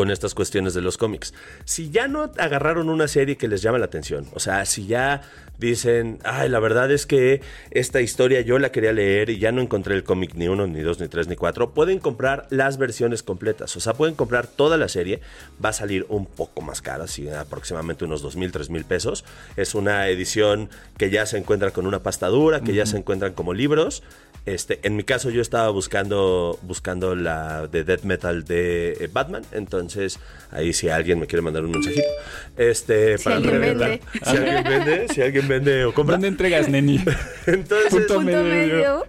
con 0.00 0.10
estas 0.10 0.32
cuestiones 0.32 0.72
de 0.72 0.80
los 0.80 0.96
cómics. 0.96 1.34
Si 1.66 1.90
ya 1.90 2.08
no 2.08 2.32
agarraron 2.38 2.88
una 2.88 3.06
serie 3.06 3.36
que 3.36 3.48
les 3.48 3.60
llama 3.60 3.76
la 3.76 3.84
atención, 3.84 4.26
o 4.32 4.40
sea, 4.40 4.64
si 4.64 4.86
ya 4.86 5.20
dicen, 5.58 6.20
ay, 6.24 6.48
la 6.48 6.58
verdad 6.58 6.90
es 6.90 7.04
que 7.04 7.42
esta 7.70 8.00
historia 8.00 8.40
yo 8.40 8.58
la 8.58 8.72
quería 8.72 8.94
leer 8.94 9.28
y 9.28 9.38
ya 9.38 9.52
no 9.52 9.60
encontré 9.60 9.94
el 9.94 10.02
cómic 10.02 10.32
ni 10.36 10.48
uno, 10.48 10.66
ni 10.66 10.80
dos, 10.80 11.00
ni 11.00 11.08
tres, 11.08 11.28
ni 11.28 11.36
cuatro, 11.36 11.74
pueden 11.74 11.98
comprar 11.98 12.46
las 12.48 12.78
versiones 12.78 13.22
completas, 13.22 13.76
o 13.76 13.80
sea, 13.80 13.92
pueden 13.92 14.14
comprar 14.14 14.46
toda 14.46 14.78
la 14.78 14.88
serie, 14.88 15.20
va 15.62 15.68
a 15.68 15.74
salir 15.74 16.06
un 16.08 16.24
poco 16.24 16.62
más 16.62 16.80
cara, 16.80 17.04
así 17.04 17.28
aproximadamente 17.28 18.06
unos 18.06 18.22
dos 18.22 18.36
mil, 18.36 18.52
tres 18.52 18.70
mil 18.70 18.86
pesos. 18.86 19.26
Es 19.58 19.74
una 19.74 20.08
edición 20.08 20.70
que 20.96 21.10
ya 21.10 21.26
se 21.26 21.36
encuentra 21.36 21.72
con 21.72 21.86
una 21.86 22.02
pastadura, 22.02 22.62
que 22.62 22.72
ya 22.72 22.86
se 22.86 22.96
encuentran 22.96 23.34
como 23.34 23.52
libros. 23.52 24.02
Este, 24.46 24.80
en 24.82 24.96
mi 24.96 25.04
caso 25.04 25.28
yo 25.30 25.42
estaba 25.42 25.68
buscando, 25.68 26.58
buscando 26.62 27.14
la 27.14 27.66
de 27.66 27.84
Death 27.84 28.02
Metal 28.04 28.44
de 28.44 28.92
eh, 28.92 29.08
Batman, 29.12 29.42
entonces 29.52 30.18
ahí 30.50 30.72
si 30.72 30.88
alguien 30.88 31.20
me 31.20 31.26
quiere 31.26 31.42
mandar 31.42 31.64
un 31.64 31.72
mensajito, 31.72 32.08
este, 32.56 33.18
Si 33.18 33.24
para 33.24 33.36
alguien 33.36 33.60
vende. 33.60 34.00
si 34.24 34.36
alguien 34.36 34.64
vende, 34.64 35.08
si 35.14 35.22
alguien 35.22 35.48
vende 35.48 35.84
o 35.84 35.92
compra, 35.92 36.14
¿Dónde 36.14 36.28
entregas, 36.28 36.68
neni? 36.68 36.96
entonces 37.46 37.90
Punto 37.90 38.14
Punto 38.14 38.20
medio. 38.22 38.42
medio. 38.44 39.06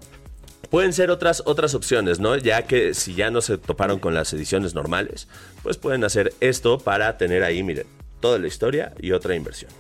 pueden 0.70 0.92
ser 0.94 1.12
otras 1.12 1.42
otras 1.46 1.74
opciones, 1.76 2.20
¿no? 2.20 2.36
Ya 2.38 2.64
que 2.64 2.94
si 2.94 3.14
ya 3.16 3.32
no 3.32 3.42
se 3.42 3.58
toparon 3.58 4.00
con 4.00 4.14
las 4.14 4.34
ediciones 4.34 4.74
normales, 4.76 5.28
pues 5.64 5.78
pueden 5.78 6.04
hacer 6.04 6.34
esto 6.42 6.78
para 6.78 7.18
tener 7.18 7.44
ahí, 7.44 7.64
miren, 7.64 7.88
toda 8.20 8.38
la 8.38 8.48
historia 8.48 8.94
y 9.00 9.14
otra 9.14 9.34
inversión. 9.36 9.72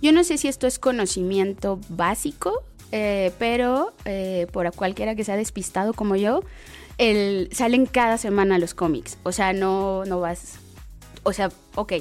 Yo 0.00 0.10
no 0.12 0.24
sé 0.24 0.36
si 0.38 0.48
esto 0.48 0.66
es 0.66 0.78
conocimiento 0.80 1.78
básico, 1.88 2.64
eh, 2.92 3.32
pero 3.38 3.92
eh, 4.04 4.46
por 4.52 4.70
cualquiera 4.74 5.14
que 5.14 5.24
sea 5.24 5.36
despistado 5.36 5.94
como 5.94 6.14
yo, 6.16 6.42
el, 6.98 7.48
salen 7.52 7.86
cada 7.86 8.18
semana 8.18 8.58
los 8.58 8.74
cómics. 8.74 9.18
O 9.22 9.32
sea, 9.32 9.52
no, 9.52 10.04
no 10.04 10.20
vas. 10.20 10.56
O 11.24 11.32
sea, 11.32 11.50
ok, 11.74 11.94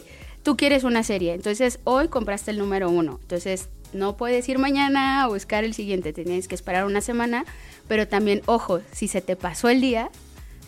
tú 0.44 0.58
quieres 0.58 0.84
una 0.84 1.04
serie, 1.04 1.34
entonces 1.34 1.80
hoy 1.86 2.08
compraste 2.08 2.52
el 2.52 2.58
número 2.58 2.90
uno. 2.90 3.20
Entonces 3.22 3.70
no 3.94 4.18
puedes 4.18 4.48
ir 4.50 4.58
mañana 4.60 5.24
a 5.24 5.28
buscar 5.28 5.64
el 5.64 5.74
siguiente, 5.74 6.14
tienes 6.14 6.48
que 6.48 6.56
esperar 6.56 6.86
una 6.86 7.02
semana. 7.02 7.46
Pero 7.88 8.08
también, 8.08 8.42
ojo, 8.46 8.82
si 8.92 9.08
se 9.08 9.22
te 9.22 9.36
pasó 9.36 9.70
el 9.70 9.82
día, 9.82 10.10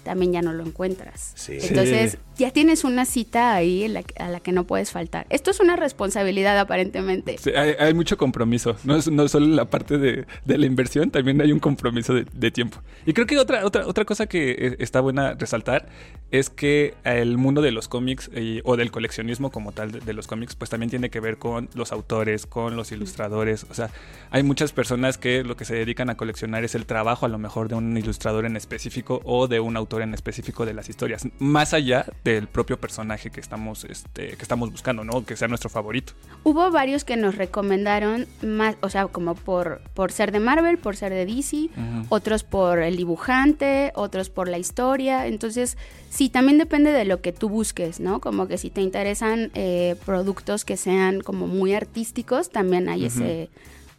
también 0.04 0.34
ya 0.34 0.42
no 0.42 0.54
lo 0.54 0.66
encuentras. 0.66 1.32
Sí. 1.36 1.58
Entonces, 1.62 2.12
Sí. 2.14 2.18
Ya 2.38 2.52
tienes 2.52 2.84
una 2.84 3.06
cita 3.06 3.54
ahí 3.54 3.84
en 3.84 3.94
la 3.94 4.04
que- 4.04 4.22
a 4.22 4.30
la 4.30 4.40
que 4.40 4.52
no 4.52 4.66
puedes 4.66 4.92
faltar. 4.92 5.26
Esto 5.30 5.52
es 5.52 5.60
una 5.60 5.76
responsabilidad 5.76 6.58
aparentemente. 6.60 7.38
Sí, 7.38 7.52
hay, 7.56 7.76
hay 7.80 7.94
mucho 7.94 8.18
compromiso. 8.18 8.76
No 8.84 8.96
es 8.96 9.10
no 9.10 9.28
solo 9.28 9.48
la 9.48 9.66
parte 9.66 9.98
de, 9.98 10.26
de 10.46 10.58
la 10.58 10.66
inversión, 10.66 11.12
también 11.12 11.42
hay 11.42 11.52
un 11.52 11.60
compromiso 11.60 12.14
de, 12.14 12.26
de 12.34 12.52
tiempo. 12.52 12.78
Y 13.06 13.14
creo 13.14 13.28
que 13.28 13.38
otra, 13.38 13.66
otra, 13.66 13.86
otra 13.88 14.06
cosa 14.06 14.28
que 14.28 14.52
eh, 14.52 14.76
está 14.80 15.00
buena 15.02 15.34
resaltar 15.34 15.88
es 16.32 16.50
que 16.50 16.96
el 17.04 17.38
mundo 17.38 17.62
de 17.62 17.72
los 17.72 17.88
cómics 17.88 18.30
y- 18.36 18.62
o 18.64 18.78
del 18.78 18.92
coleccionismo 18.92 19.52
como 19.52 19.72
tal 19.72 19.92
de, 19.92 20.00
de 20.00 20.14
los 20.14 20.28
cómics, 20.28 20.56
pues 20.56 20.70
también 20.70 20.90
tiene 20.90 21.10
que 21.10 21.20
ver 21.20 21.38
con 21.38 21.70
los 21.76 21.92
autores, 21.92 22.46
con 22.46 22.76
los 22.76 22.92
ilustradores. 22.92 23.66
O 23.70 23.74
sea, 23.74 23.90
hay 24.32 24.44
muchas 24.44 24.72
personas 24.72 25.18
que 25.18 25.44
lo 25.44 25.56
que 25.56 25.66
se 25.66 25.76
dedican 25.76 26.10
a 26.10 26.18
coleccionar 26.18 26.64
es 26.64 26.76
el 26.76 26.86
trabajo 26.86 27.26
a 27.26 27.30
lo 27.30 27.38
mejor 27.38 27.70
de 27.70 27.76
un 27.76 27.96
ilustrador 27.98 28.46
en 28.46 28.56
específico 28.58 29.22
o 29.24 29.48
de 29.48 29.60
un 29.60 29.78
autor 29.78 30.02
en 30.02 30.14
específico 30.14 30.66
de 30.66 30.74
las 30.74 30.90
historias, 30.90 31.28
más 31.40 31.74
allá 31.74 32.06
del 32.24 32.48
propio 32.48 32.80
personaje 32.80 33.30
que 33.32 33.42
estamos, 33.42 33.84
este, 33.84 34.30
que 34.38 34.42
estamos 34.42 34.72
buscando, 34.72 35.04
¿no? 35.04 35.26
Que 35.26 35.36
sea 35.36 35.48
nuestro 35.48 35.70
favorito. 35.70 36.14
Hubo 36.44 36.72
varios 36.72 37.04
que 37.04 37.18
nos 37.18 37.36
recomendaron 37.36 38.28
más, 38.42 38.78
o 38.82 38.90
sea, 38.90 39.08
como 39.08 39.36
por, 39.36 39.82
por 39.94 40.12
ser 40.12 40.32
de 40.32 40.40
Marvel, 40.40 40.78
por 40.78 40.96
ser 40.96 41.12
de 41.12 41.26
DC, 41.26 41.70
otros 42.10 42.44
por 42.44 42.80
el 42.80 42.96
dibujante, 42.96 43.92
otros 43.96 44.30
por 44.30 44.48
la 44.48 44.58
historia. 44.58 45.28
Entonces, 45.28 45.78
sí, 46.10 46.30
también 46.30 46.58
depende 46.58 46.92
de 46.94 47.04
lo 47.04 47.22
que 47.22 47.34
tú 47.34 47.50
busques, 47.50 48.00
¿no? 48.00 48.22
Como 48.22 48.48
que 48.48 48.58
si 48.58 48.70
te 48.70 48.82
interesan 48.82 49.52
eh, 49.54 49.96
productos 50.06 50.64
que 50.64 50.78
sean 50.78 51.20
como 51.22 51.48
muy 51.48 51.74
artísticos, 51.74 52.52
también 52.52 52.88
hay 52.88 53.06
ese, 53.06 53.50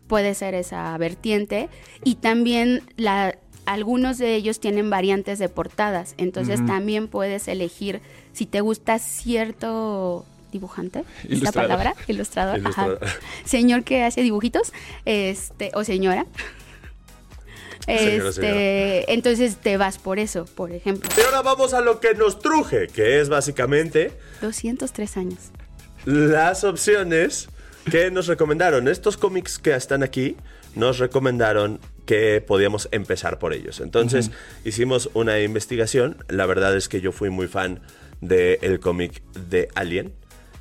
puede 0.06 0.34
ser 0.34 0.54
esa 0.54 0.96
vertiente. 0.96 1.68
Y 2.04 2.16
también 2.16 2.82
la, 2.96 3.36
algunos 3.66 4.18
de 4.18 4.34
ellos 4.34 4.60
tienen 4.60 4.90
variantes 4.90 5.38
de 5.38 5.48
portadas, 5.48 6.14
entonces 6.18 6.64
también 6.66 7.08
puedes 7.08 7.48
elegir 7.48 8.00
si 8.32 8.46
te 8.46 8.60
gusta 8.60 8.98
cierto 8.98 10.24
dibujante, 10.52 11.04
Ilustrador. 11.24 11.68
palabra, 11.68 11.94
ilustrador, 12.06 12.60
ajá. 12.64 12.88
Señor 13.44 13.82
que 13.84 14.04
hace 14.04 14.22
dibujitos, 14.22 14.72
este, 15.04 15.70
o 15.74 15.82
señora. 15.84 16.26
Señora, 17.86 18.28
Este, 18.30 19.12
entonces 19.12 19.56
te 19.56 19.76
vas 19.76 19.98
por 19.98 20.18
eso, 20.18 20.46
por 20.46 20.72
ejemplo. 20.72 21.10
Y 21.16 21.20
ahora 21.22 21.42
vamos 21.42 21.74
a 21.74 21.80
lo 21.80 22.00
que 22.00 22.14
nos 22.14 22.38
truje, 22.38 22.86
que 22.88 23.20
es 23.20 23.28
básicamente 23.28 24.12
203 24.40 25.16
años. 25.18 25.38
las 26.06 26.64
opciones 26.64 27.48
que 27.90 28.10
nos 28.10 28.26
recomendaron. 28.26 28.88
Estos 28.88 29.16
cómics 29.18 29.58
que 29.58 29.74
están 29.74 30.02
aquí 30.02 30.36
nos 30.76 30.98
recomendaron 30.98 31.80
que 32.06 32.42
podíamos 32.46 32.88
empezar 32.92 33.38
por 33.38 33.52
ellos. 33.54 33.80
Entonces 33.80 34.30
hicimos 34.64 35.10
una 35.14 35.40
investigación. 35.40 36.16
La 36.28 36.46
verdad 36.46 36.76
es 36.76 36.88
que 36.88 37.00
yo 37.00 37.12
fui 37.12 37.30
muy 37.30 37.46
fan 37.48 37.80
del 38.20 38.80
cómic 38.80 39.22
de 39.48 39.68
Alien. 39.74 40.12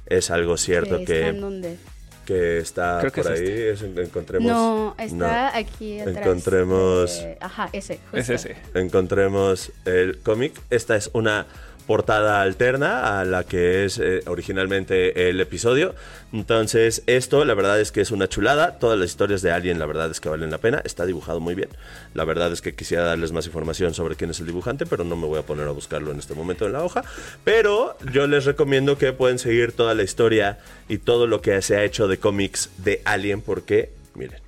Es 0.05 0.31
algo 0.31 0.57
cierto 0.57 0.99
Que 0.99 1.05
que, 1.05 1.15
está 1.19 1.27
en 1.29 1.41
donde- 1.41 1.77
que 2.25 2.57
está 2.59 2.99
Creo 3.01 3.11
que 3.11 3.21
por 3.23 3.33
es 3.33 3.39
ahí. 3.41 3.47
Es- 3.47 3.81
encontremos. 3.81 4.47
No, 4.49 4.95
está 4.97 5.51
no. 5.51 5.57
aquí 5.59 5.99
atrás. 5.99 6.17
Encontremos- 6.17 7.19
Eh, 7.19 7.37
ajá, 7.41 7.69
ese. 7.73 7.99
Es 8.13 8.27
justo. 8.27 8.33
ese. 8.33 8.55
encontremos 8.75 9.71
el 9.85 10.19
cómic. 10.19 10.53
Esta 10.69 10.95
es 10.95 11.09
una 11.13 11.45
portada 11.85 12.41
alterna 12.41 13.19
a 13.19 13.25
la 13.25 13.43
que 13.43 13.85
es 13.85 13.99
eh, 13.99 14.21
originalmente 14.25 15.29
el 15.29 15.39
episodio. 15.39 15.95
Entonces, 16.31 17.03
esto 17.05 17.45
la 17.45 17.53
verdad 17.53 17.79
es 17.79 17.91
que 17.91 18.01
es 18.01 18.11
una 18.11 18.27
chulada. 18.27 18.79
Todas 18.79 18.97
las 18.97 19.09
historias 19.09 19.41
de 19.41 19.51
Alien, 19.51 19.79
la 19.79 19.85
verdad 19.85 20.09
es 20.09 20.19
que 20.19 20.29
valen 20.29 20.49
la 20.51 20.57
pena. 20.57 20.81
Está 20.83 21.05
dibujado 21.05 21.39
muy 21.39 21.55
bien. 21.55 21.69
La 22.13 22.25
verdad 22.25 22.51
es 22.51 22.61
que 22.61 22.73
quisiera 22.73 23.03
darles 23.03 23.31
más 23.31 23.45
información 23.45 23.93
sobre 23.93 24.15
quién 24.15 24.31
es 24.31 24.39
el 24.39 24.47
dibujante, 24.47 24.85
pero 24.85 25.03
no 25.03 25.15
me 25.15 25.27
voy 25.27 25.39
a 25.39 25.43
poner 25.43 25.67
a 25.67 25.71
buscarlo 25.71 26.11
en 26.11 26.19
este 26.19 26.33
momento 26.33 26.65
en 26.65 26.73
la 26.73 26.83
hoja. 26.83 27.03
Pero 27.43 27.97
yo 28.11 28.27
les 28.27 28.45
recomiendo 28.45 28.97
que 28.97 29.13
pueden 29.13 29.39
seguir 29.39 29.73
toda 29.73 29.93
la 29.93 30.03
historia 30.03 30.59
y 30.87 30.97
todo 30.97 31.27
lo 31.27 31.41
que 31.41 31.61
se 31.61 31.75
ha 31.75 31.83
hecho 31.83 32.07
de 32.07 32.17
cómics 32.17 32.69
de 32.77 33.01
Alien, 33.05 33.41
porque, 33.41 33.91
miren, 34.15 34.41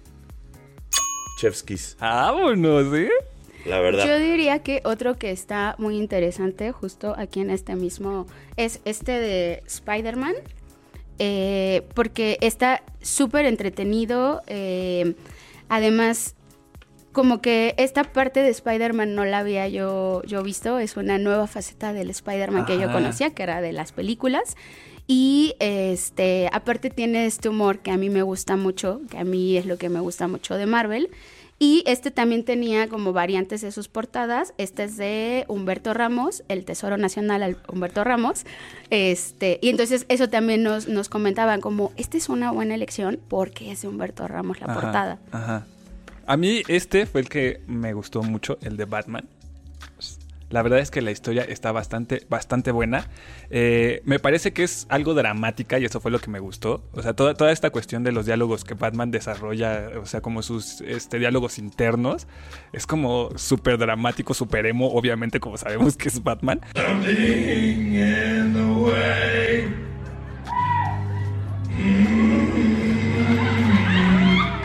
Chefskis, 1.40 1.98
Vámonos, 2.00 2.94
¿eh? 2.96 3.10
La 3.66 3.80
verdad. 3.80 4.06
Yo 4.06 4.20
diría 4.20 4.60
que 4.60 4.82
otro 4.86 5.18
que 5.18 5.32
está 5.32 5.76
muy 5.78 5.98
interesante, 5.98 6.72
justo 6.72 7.16
aquí 7.18 7.40
en 7.42 7.50
este 7.50 7.76
mismo, 7.76 8.28
es 8.58 8.82
este 8.86 9.12
de 9.14 9.64
Spider-Man. 9.66 10.36
eh, 11.20 11.84
porque 11.94 12.38
está 12.42 12.84
súper 13.02 13.46
entretenido. 13.46 14.42
eh, 14.48 15.16
además, 15.70 16.36
como 17.12 17.42
que 17.42 17.74
esta 17.78 18.04
parte 18.04 18.42
de 18.42 18.50
Spider-Man 18.50 19.16
no 19.16 19.24
la 19.24 19.40
había 19.40 19.68
yo, 19.70 20.22
yo 20.26 20.44
visto. 20.44 20.80
Es 20.80 20.98
una 20.98 21.18
nueva 21.18 21.48
faceta 21.48 21.94
del 21.94 22.10
Spider-Man 22.10 22.66
que 22.66 22.78
yo 22.78 22.92
conocía, 22.92 23.30
que 23.34 23.44
era 23.44 23.62
de 23.62 23.72
las 23.72 23.94
películas. 23.94 24.58
Y 25.08 25.56
este, 25.60 26.50
aparte 26.52 26.90
tiene 26.90 27.26
este 27.26 27.48
humor 27.48 27.80
que 27.80 27.92
a 27.92 27.98
mí 27.98 28.10
me 28.10 28.22
gusta 28.24 28.58
mucho, 28.58 29.00
que 29.10 29.18
a 29.18 29.24
mí 29.24 29.56
es 29.56 29.66
lo 29.66 29.78
que 29.78 29.88
me 29.88 30.02
gusta 30.02 30.28
mucho 30.28 30.56
de 30.58 30.66
Marvel. 30.66 31.10
Y 31.58 31.84
este 31.88 32.12
también 32.12 32.44
tenía 32.44 32.90
como 32.90 33.14
variantes 33.14 33.62
de 33.62 33.72
sus 33.72 33.88
portadas. 33.88 34.54
Este 34.58 34.84
es 34.84 34.98
de 34.98 35.46
Humberto 35.48 35.94
Ramos, 35.94 36.44
el 36.50 36.66
Tesoro 36.66 36.98
Nacional 36.98 37.44
al- 37.44 37.58
Humberto 37.70 38.04
Ramos. 38.04 38.46
Este, 38.90 39.60
y 39.62 39.70
entonces 39.70 40.06
eso 40.10 40.28
también 40.30 40.64
nos, 40.64 40.88
nos 40.90 41.08
comentaban 41.08 41.62
como, 41.62 41.94
esta 41.96 42.18
es 42.18 42.28
una 42.28 42.52
buena 42.52 42.76
elección 42.76 43.20
porque 43.30 43.72
es 43.72 43.82
de 43.84 43.88
Humberto 43.88 44.28
Ramos 44.28 44.60
la 44.60 44.68
Ajá, 44.68 44.82
portada. 44.82 45.20
Ajá. 45.32 45.66
A 46.28 46.38
mí 46.38 46.64
este 46.68 47.06
fue 47.06 47.22
el 47.22 47.30
que 47.30 47.62
me 47.68 47.94
gustó 47.94 48.22
mucho, 48.24 48.58
el 48.62 48.76
de 48.78 48.86
Batman. 48.86 49.26
La 50.50 50.62
verdad 50.62 50.80
es 50.80 50.92
que 50.92 51.02
la 51.02 51.12
historia 51.12 51.44
está 51.44 51.72
bastante, 51.72 52.26
bastante 52.30 52.72
buena. 52.72 53.10
Eh, 53.50 54.02
me 54.06 54.20
parece 54.20 54.54
que 54.54 54.64
es 54.64 54.86
algo 54.90 55.14
dramática 55.14 55.80
y 55.80 55.86
eso 55.86 56.00
fue 56.00 56.12
lo 56.12 56.20
que 56.20 56.30
me 56.30 56.40
gustó. 56.40 56.84
O 56.94 57.02
sea, 57.02 57.14
toda, 57.14 57.34
toda 57.34 57.52
esta 57.52 57.72
cuestión 57.72 58.04
de 58.04 58.12
los 58.12 58.26
diálogos 58.26 58.64
que 58.64 58.76
Batman 58.76 59.10
desarrolla, 59.12 59.90
o 60.02 60.06
sea, 60.06 60.22
como 60.22 60.44
sus 60.44 60.82
este, 60.82 61.18
diálogos 61.18 61.58
internos, 61.58 62.28
es 62.74 62.86
como 62.86 63.30
súper 63.38 63.78
dramático, 63.78 64.34
súper 64.34 64.68
emo, 64.68 64.94
obviamente, 64.94 65.40
como 65.40 65.58
sabemos 65.58 65.98
que 65.98 66.10
es 66.10 66.22
Batman. 66.22 66.62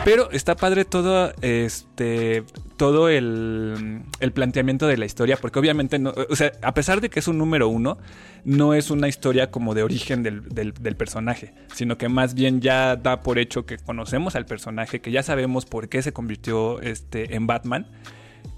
Pero 0.03 0.31
está 0.31 0.55
padre 0.55 0.83
todo 0.83 1.31
este 1.41 2.43
todo 2.81 3.09
el, 3.09 4.01
el, 4.21 4.31
planteamiento 4.31 4.87
de 4.87 4.97
la 4.97 5.05
historia, 5.05 5.37
porque 5.37 5.59
obviamente 5.59 5.99
no, 5.99 6.15
o 6.31 6.35
sea, 6.35 6.51
a 6.63 6.73
pesar 6.73 6.99
de 6.99 7.11
que 7.11 7.19
es 7.19 7.27
un 7.27 7.37
número 7.37 7.67
uno, 7.69 7.99
no 8.43 8.73
es 8.73 8.89
una 8.89 9.07
historia 9.07 9.51
como 9.51 9.75
de 9.75 9.83
origen 9.83 10.23
del, 10.23 10.49
del, 10.49 10.73
del, 10.73 10.95
personaje, 10.95 11.53
sino 11.75 11.99
que 11.99 12.09
más 12.09 12.33
bien 12.33 12.59
ya 12.59 12.95
da 12.95 13.21
por 13.21 13.37
hecho 13.37 13.67
que 13.67 13.77
conocemos 13.77 14.35
al 14.35 14.47
personaje, 14.47 14.99
que 14.99 15.11
ya 15.11 15.21
sabemos 15.21 15.67
por 15.67 15.89
qué 15.89 16.01
se 16.01 16.11
convirtió 16.11 16.81
este, 16.81 17.35
en 17.35 17.45
Batman. 17.45 17.85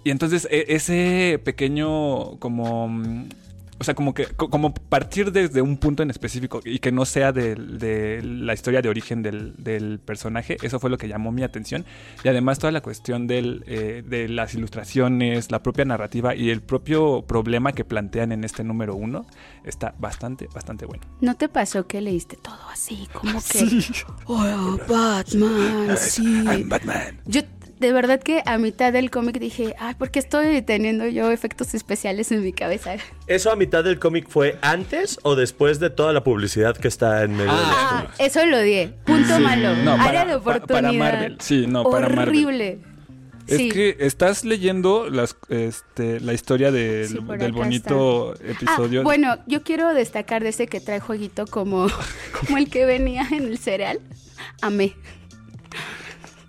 Y 0.05 0.11
entonces 0.11 0.47
e, 0.49 0.67
ese 0.69 1.41
pequeño 1.43 2.39
como 2.39 2.87
o 3.79 3.83
sea, 3.83 3.95
como 3.95 4.13
que 4.13 4.25
como 4.27 4.73
partir 4.73 5.31
desde 5.31 5.61
un 5.61 5.77
punto 5.77 6.03
en 6.03 6.09
específico 6.09 6.61
y 6.63 6.79
que 6.79 6.91
no 6.91 7.05
sea 7.05 7.31
de, 7.31 7.55
de 7.55 8.21
la 8.23 8.53
historia 8.53 8.81
de 8.81 8.89
origen 8.89 9.23
del, 9.23 9.55
del, 9.57 9.99
personaje, 9.99 10.57
eso 10.61 10.79
fue 10.79 10.89
lo 10.89 10.97
que 10.97 11.07
llamó 11.07 11.31
mi 11.31 11.43
atención. 11.43 11.85
Y 12.23 12.27
además 12.27 12.59
toda 12.59 12.71
la 12.71 12.81
cuestión 12.81 13.27
del, 13.27 13.63
eh, 13.67 14.03
de 14.05 14.29
las 14.29 14.53
ilustraciones, 14.53 15.51
la 15.51 15.63
propia 15.63 15.85
narrativa 15.85 16.35
y 16.35 16.49
el 16.49 16.61
propio 16.61 17.23
problema 17.27 17.73
que 17.73 17.85
plantean 17.85 18.31
en 18.31 18.43
este 18.43 18.63
número 18.63 18.95
uno 18.95 19.25
está 19.63 19.95
bastante, 19.97 20.47
bastante 20.53 20.85
bueno. 20.85 21.03
¿No 21.21 21.35
te 21.35 21.49
pasó 21.49 21.87
que 21.87 22.01
leíste 22.01 22.37
todo 22.37 22.59
así? 22.71 23.07
Como 23.13 23.39
que... 23.41 23.63
Sí. 23.63 23.81
Oh, 24.25 24.77
Batman, 24.87 25.97
sí. 25.97 26.43
I'm 26.45 26.69
Batman. 26.69 27.19
Yo 27.25 27.41
de 27.83 27.91
verdad 27.91 28.21
que 28.21 28.41
a 28.45 28.57
mitad 28.57 28.93
del 28.93 29.11
cómic 29.11 29.39
dije, 29.39 29.75
ay, 29.77 29.93
¿por 29.95 30.09
qué 30.09 30.19
estoy 30.19 30.61
teniendo 30.61 31.05
yo 31.05 31.29
efectos 31.31 31.73
especiales 31.73 32.31
en 32.31 32.41
mi 32.41 32.53
cabeza? 32.53 32.95
¿Eso 33.27 33.51
a 33.51 33.57
mitad 33.57 33.83
del 33.83 33.99
cómic 33.99 34.29
fue 34.29 34.57
antes 34.61 35.19
o 35.23 35.35
después 35.35 35.81
de 35.81 35.89
toda 35.89 36.13
la 36.13 36.23
publicidad 36.23 36.77
que 36.77 36.87
está 36.87 37.23
en 37.23 37.35
medio 37.35 37.51
ah, 37.51 38.07
de 38.17 38.25
Eso 38.25 38.45
lo 38.45 38.59
odié. 38.59 38.93
Punto 39.03 39.35
sí. 39.35 39.43
malo. 39.43 39.75
No, 39.75 39.95
Área 39.95 40.05
para, 40.05 40.25
de 40.25 40.35
oportunidad. 40.35 40.81
Para 40.81 40.91
Marvel. 40.93 41.37
Sí, 41.41 41.67
no, 41.67 41.83
para 41.83 42.07
Marvel. 42.07 42.29
Horrible. 42.29 42.79
Es 43.47 43.57
sí. 43.57 43.69
que 43.69 43.97
estás 43.99 44.45
leyendo 44.45 45.09
las, 45.09 45.35
este, 45.49 46.21
la 46.21 46.31
historia 46.31 46.71
del, 46.71 47.09
Sí, 47.09 47.19
del 47.37 47.51
bonito 47.51 48.33
está. 48.35 48.51
episodio. 48.51 49.01
Ah, 49.01 49.03
bueno, 49.03 49.37
yo 49.45 49.61
quiero 49.63 49.93
destacar 49.93 50.41
de 50.41 50.49
ese 50.49 50.67
que 50.67 50.79
trae 50.79 51.01
jueguito 51.01 51.47
como, 51.47 51.87
como 52.39 52.57
el 52.57 52.69
que 52.69 52.85
venía 52.85 53.27
en 53.29 53.43
el 53.43 53.57
cereal. 53.57 53.99
Amé. 54.61 54.95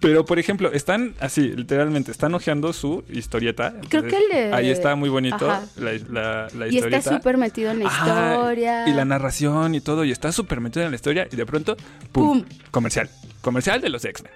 Pero, 0.08 0.24
por 0.24 0.38
ejemplo, 0.38 0.70
están 0.72 1.14
así, 1.20 1.48
literalmente, 1.48 2.10
están 2.10 2.34
hojeando 2.34 2.72
su 2.72 3.04
historieta. 3.08 3.74
Creo 3.88 4.02
que 4.04 4.16
el 4.16 4.28
de- 4.30 4.54
Ahí 4.54 4.70
está 4.70 4.94
muy 4.96 5.08
bonito 5.08 5.50
Ajá. 5.50 5.62
la, 5.76 5.92
la, 6.10 6.48
la 6.56 6.66
Y 6.66 6.76
historieta. 6.76 6.96
está 6.98 7.16
súper 7.16 7.36
metido 7.38 7.70
en 7.70 7.78
la 7.80 7.86
Ajá, 7.86 8.34
historia. 8.34 8.88
Y 8.88 8.92
la 8.92 9.04
narración 9.04 9.74
y 9.74 9.80
todo, 9.80 10.04
y 10.04 10.10
está 10.12 10.30
súper 10.32 10.60
metido 10.60 10.84
en 10.84 10.90
la 10.92 10.96
historia, 10.96 11.26
y 11.30 11.36
de 11.36 11.46
pronto, 11.46 11.76
¡pum! 12.12 12.42
¡Pum! 12.42 12.44
Comercial. 12.70 13.08
Comercial 13.40 13.80
de 13.80 13.88
los 13.88 14.04
X-Men. 14.04 14.32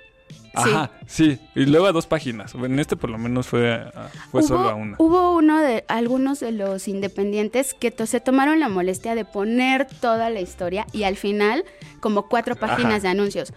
Ajá, 0.55 0.91
sí. 1.07 1.39
Y 1.55 1.67
luego 1.67 1.87
a 1.87 1.93
dos 1.93 2.07
páginas. 2.07 2.55
En 2.55 2.79
este 2.81 2.97
por 2.97 3.11
lo 3.11 3.19
menos 3.19 3.47
fue, 3.47 3.75
a- 3.75 4.09
fue 4.31 4.41
hubo, 4.41 4.49
solo 4.49 4.69
a 4.71 4.75
una. 4.75 4.97
hubo 4.99 5.37
uno 5.37 5.61
de 5.61 5.85
algunos 5.87 6.41
de 6.41 6.51
los 6.53 6.89
independientes 6.89 7.75
que 7.75 7.91
to- 7.93 8.07
se 8.07 8.19
tomaron 8.21 8.59
la 8.59 8.69
molestia 8.69 9.15
de 9.15 9.25
poner 9.25 9.87
toda 10.01 10.31
la 10.31 10.41
historia 10.41 10.87
y 10.93 11.05
al 11.05 11.17
final 11.17 11.65
como 12.01 12.29
cuatro 12.29 12.57
páginas 12.57 12.95
Ajá. 12.95 13.01
de 13.03 13.09
anuncios. 13.09 13.53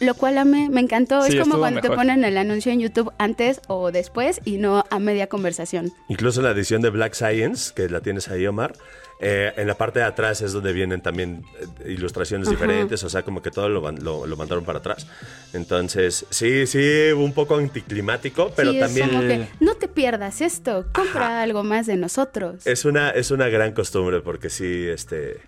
Lo 0.00 0.14
cual 0.14 0.38
a 0.38 0.44
mí 0.44 0.68
me 0.68 0.80
encantó. 0.80 1.22
Sí, 1.22 1.36
es 1.36 1.42
como 1.42 1.58
cuando 1.58 1.80
te 1.80 1.90
ponen 1.90 2.24
el 2.24 2.36
anuncio 2.38 2.72
en 2.72 2.80
YouTube 2.80 3.12
antes 3.18 3.60
o 3.68 3.90
después 3.92 4.40
y 4.44 4.58
no 4.58 4.84
a 4.90 4.98
media 4.98 5.26
conversación. 5.28 5.92
Incluso 6.08 6.42
la 6.42 6.50
edición 6.50 6.82
de 6.82 6.90
Black 6.90 7.14
Science, 7.14 7.72
que 7.74 7.88
la 7.88 8.00
tienes 8.00 8.28
ahí, 8.28 8.46
Omar, 8.46 8.74
eh, 9.18 9.52
en 9.56 9.66
la 9.66 9.74
parte 9.78 9.98
de 10.00 10.04
atrás 10.04 10.42
es 10.42 10.52
donde 10.52 10.74
vienen 10.74 11.00
también 11.00 11.42
eh, 11.84 11.92
ilustraciones 11.92 12.48
Ajá. 12.48 12.54
diferentes, 12.56 13.02
o 13.02 13.08
sea, 13.08 13.22
como 13.22 13.40
que 13.40 13.50
todo 13.50 13.70
lo, 13.70 13.80
van- 13.80 14.04
lo, 14.04 14.26
lo 14.26 14.36
mandaron 14.36 14.64
para 14.64 14.80
atrás. 14.80 15.06
Entonces, 15.54 16.26
sí, 16.28 16.66
sí, 16.66 17.12
un 17.16 17.32
poco 17.32 17.56
anticlimático, 17.56 18.52
pero 18.54 18.72
sí, 18.72 18.76
es 18.78 18.84
también 18.84 19.08
como 19.08 19.20
que 19.22 19.46
no 19.60 19.74
te 19.76 19.88
pierdas 19.88 20.42
esto, 20.42 20.84
compra 20.92 21.42
algo 21.42 21.64
más 21.64 21.86
de 21.86 21.96
nosotros. 21.96 22.66
es 22.66 22.84
una, 22.84 23.08
es 23.10 23.30
una 23.30 23.48
gran 23.48 23.72
costumbre, 23.72 24.20
porque 24.20 24.50
sí, 24.50 24.86
este, 24.86 25.40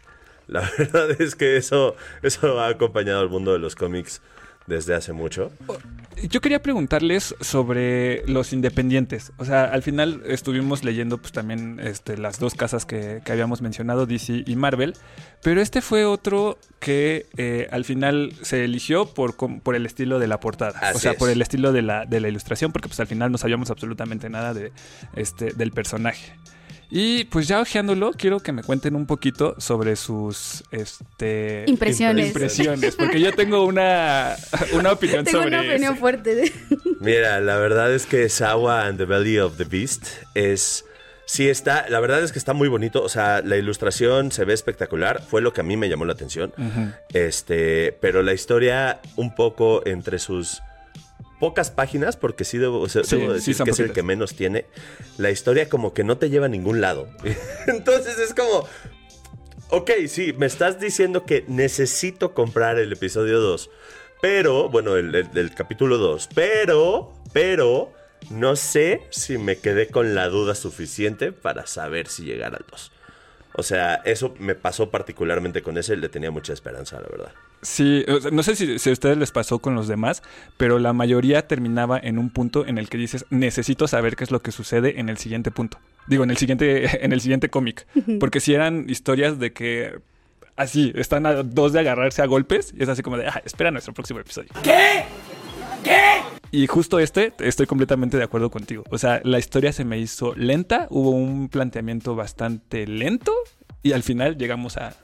la 0.49 0.69
verdad 0.79 1.11
es 1.21 1.37
que 1.37 1.57
eso, 1.57 1.95
eso 2.23 2.59
ha 2.61 2.69
acompañado 2.69 3.21
al 3.21 3.29
mundo 3.29 3.53
de 3.53 3.59
los 3.59 3.77
cómics 3.77 4.21
desde 4.69 4.95
hace 4.95 5.13
mucho. 5.13 5.51
Yo 6.29 6.41
quería 6.41 6.61
preguntarles 6.63 7.35
sobre 7.41 8.27
los 8.27 8.53
independientes. 8.53 9.33
O 9.39 9.45
sea, 9.45 9.65
al 9.65 9.83
final 9.83 10.23
estuvimos 10.27 10.85
leyendo 10.85 11.19
pues 11.19 11.33
también 11.33 11.81
este, 11.83 12.19
las 12.19 12.39
dos 12.39 12.55
casas 12.55 12.85
que, 12.85 13.23
que 13.25 13.33
habíamos 13.33 13.63
mencionado, 13.63 14.07
DC 14.07 14.45
y 14.47 14.57
Marvel. 14.57 14.95
Pero 15.43 15.61
este 15.61 15.81
fue 15.81 16.05
otro 16.05 16.59
que 16.81 17.27
eh, 17.37 17.69
al 17.71 17.85
final 17.85 18.33
se 18.43 18.65
eligió 18.65 19.07
por, 19.07 19.37
por 19.37 19.75
el 19.75 19.87
estilo 19.87 20.19
de 20.19 20.29
la 20.29 20.39
portada. 20.39 20.79
Así 20.81 20.97
o 20.97 21.01
sea, 21.01 21.13
es. 21.13 21.19
por 21.19 21.31
el 21.31 21.41
estilo 21.41 21.73
de 21.73 21.83
la, 21.83 22.05
de 22.05 22.21
la 22.21 22.29
ilustración, 22.29 22.73
porque 22.73 22.89
pues 22.89 23.01
al 23.01 23.07
final 23.07 23.33
no 23.33 23.39
sabíamos 23.39 23.71
absolutamente 23.71 24.29
nada 24.29 24.53
de, 24.53 24.73
este, 25.17 25.53
del 25.53 25.73
personaje. 25.73 26.35
Y 26.91 27.25
pues 27.25 27.47
ya 27.49 27.61
ojeándolo, 27.61 28.13
quiero 28.13 28.41
que 28.41 28.53
me 28.53 28.63
cuenten 28.63 28.97
un 28.97 29.05
poquito 29.07 29.55
sobre 29.59 29.95
sus 29.97 30.65
este, 30.71 31.65
Impresiones. 31.67 32.29
impresiones, 32.29 32.97
porque 32.97 33.21
yo 33.21 33.33
tengo 33.35 33.65
una, 33.67 34.37
una 34.73 34.93
opinión 34.93 35.25
Tengo 35.25 35.39
sobre 35.43 35.49
una 35.49 35.61
opinión 35.61 35.93
ese. 35.93 36.01
fuerte. 36.01 36.53
Mira, 37.01 37.41
la 37.41 37.57
verdad 37.59 37.93
es 37.93 38.07
que 38.07 38.29
Sawa 38.31 38.87
and 38.87 38.97
the 38.99 39.05
Belly 39.05 39.39
of 39.39 39.57
the 39.59 39.65
Beast 39.65 40.07
es... 40.35 40.85
Sí 41.27 41.51
está, 41.51 41.87
la 41.91 42.01
verdad 42.01 42.23
es 42.23 42.33
que 42.33 42.39
está 42.39 42.55
muy 42.55 42.69
bonito, 42.69 43.03
o 43.03 43.09
sea, 43.11 43.43
la 43.45 43.59
ilustración 43.59 44.33
se 44.33 44.47
ve 44.47 44.55
espectacular, 44.55 45.21
fue 45.21 45.43
lo 45.43 45.53
que 45.53 45.61
a 45.61 45.63
mí 45.63 45.77
me 45.77 45.91
llamó 45.91 46.07
la 46.07 46.15
atención. 46.15 46.55
Este, 47.13 47.93
pero 48.01 48.23
la 48.23 48.33
historia 48.33 49.03
un 49.17 49.35
poco 49.35 49.87
entre 49.87 50.19
sus 50.21 50.63
pocas 51.41 51.71
páginas, 51.71 52.17
porque 52.17 52.45
sí 52.45 52.59
debo, 52.59 52.81
o 52.81 52.89
sea, 52.89 53.05
Sí, 53.05 53.17
debo 53.17 53.29
sí 53.29 53.35
decir 53.53 53.65
que 53.65 53.71
es 53.71 53.79
el 53.81 53.93
que 53.93 54.03
menos 54.03 54.35
tiene, 54.35 54.67
la 55.19 55.31
historia 55.31 55.69
como 55.69 55.95
que 55.95 56.05
no 56.05 56.19
te 56.19 56.31
lleva 56.31 56.47
a 56.47 56.49
ningún 56.49 56.81
lado. 56.81 57.09
Entonces 57.67 58.19
es 58.19 58.35
como, 58.35 58.67
ok, 59.71 59.91
sí, 60.09 60.33
me 60.37 60.47
estás 60.47 60.81
diciendo 60.81 61.25
que 61.25 61.45
necesito 61.49 62.35
comprar 62.35 62.79
el 62.79 62.93
episodio 62.93 63.41
2, 63.41 63.71
pero, 64.21 64.69
bueno, 64.69 64.97
el, 64.97 65.15
el- 65.15 65.29
el 65.37 65.55
capítulo 65.55 65.99
2, 65.99 66.29
pero, 66.35 67.13
pero, 67.33 67.93
no 68.31 68.57
sé 68.57 69.03
si 69.11 69.39
me 69.39 69.59
quedé 69.59 69.87
con 69.89 70.15
la 70.17 70.29
duda 70.29 70.55
suficiente 70.57 71.31
para 71.31 71.67
saber 71.67 72.09
si 72.09 72.25
llegar 72.25 72.55
al 72.55 72.65
2. 72.69 72.93
O 73.59 73.65
sea, 73.65 73.97
eso 74.05 74.37
me 74.39 74.55
pasó 74.55 74.89
particularmente 74.89 75.63
con 75.63 75.77
ese, 75.79 75.97
le 75.97 76.09
tenía 76.09 76.31
mucha 76.31 76.53
esperanza, 76.53 77.01
la 77.01 77.09
verdad. 77.09 77.33
Sí, 77.61 78.05
o 78.07 78.21
sea, 78.21 78.31
no 78.31 78.45
sé 78.45 78.55
si, 78.55 78.79
si 78.79 78.91
a 78.91 78.93
ustedes 78.93 79.19
les 79.19 79.33
pasó 79.33 79.59
con 79.59 79.75
los 79.75 79.89
demás, 79.89 80.23
pero 80.57 80.79
la 80.79 80.93
mayoría 80.93 81.49
terminaba 81.49 81.99
en 81.99 82.21
un 82.21 82.31
punto 82.31 82.65
en 82.65 82.79
el 82.79 82.89
que 82.89 82.99
dices, 82.99 83.27
necesito 83.31 83.89
saber 83.89 84.15
qué 84.15 84.23
es 84.23 84.31
lo 84.31 84.43
que 84.43 84.53
sucede 84.53 85.01
en 85.01 85.09
el 85.09 85.19
siguiente 85.19 85.51
punto. 85.51 85.81
Digo, 86.07 86.23
en 86.23 86.31
el 86.31 86.37
siguiente, 86.37 87.05
en 87.05 87.13
el 87.13 87.21
siguiente 87.21 87.49
cómic. 87.49 87.85
Porque 88.21 88.39
si 88.39 88.55
eran 88.55 88.89
historias 88.89 89.41
de 89.41 89.53
que 89.53 89.99
así, 90.55 90.93
están 90.95 91.27
a 91.27 91.43
dos 91.43 91.73
de 91.73 91.81
agarrarse 91.81 92.23
a 92.23 92.27
golpes, 92.27 92.73
y 92.79 92.85
es 92.85 92.89
así 92.89 93.03
como 93.03 93.17
de, 93.17 93.27
ah, 93.27 93.43
espera 93.45 93.73
nuestro 93.73 93.93
próximo 93.93 94.21
episodio. 94.21 94.51
¿Qué? 94.63 95.05
Y 96.51 96.67
justo 96.67 96.99
este, 96.99 97.33
estoy 97.41 97.67
completamente 97.67 98.17
de 98.17 98.25
acuerdo 98.25 98.51
contigo. 98.51 98.85
O 98.91 98.99
sea, 98.99 99.21
la 99.25 99.39
historia 99.39 99.73
se 99.73 99.85
me 99.85 99.99
hizo 99.99 100.35
lenta, 100.35 100.87
hubo 100.91 101.11
un 101.11 101.49
planteamiento 101.49 102.15
bastante 102.17 102.87
lento, 102.87 103.33
y 103.83 103.93
al 103.93 104.03
final 104.03 104.37
llegamos 104.39 104.77
a, 104.77 104.95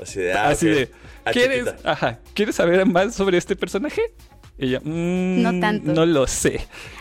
Así 0.00 0.20
de, 0.20 0.32
ah, 0.34 0.48
Así 0.48 0.68
ok. 0.68 0.74
de, 0.74 0.90
Ah, 1.24 1.30
¿quieres, 1.32 1.74
ajá, 1.84 2.20
¿quieres 2.34 2.54
saber 2.54 2.84
más 2.86 3.14
sobre 3.14 3.38
este 3.38 3.56
personaje? 3.56 4.02
Y 4.58 4.68
yo, 4.70 4.78
"Mm, 4.82 5.42
No 5.42 5.58
tanto. 5.60 5.92
No 5.92 6.06
lo 6.06 6.26
sé. 6.26 6.60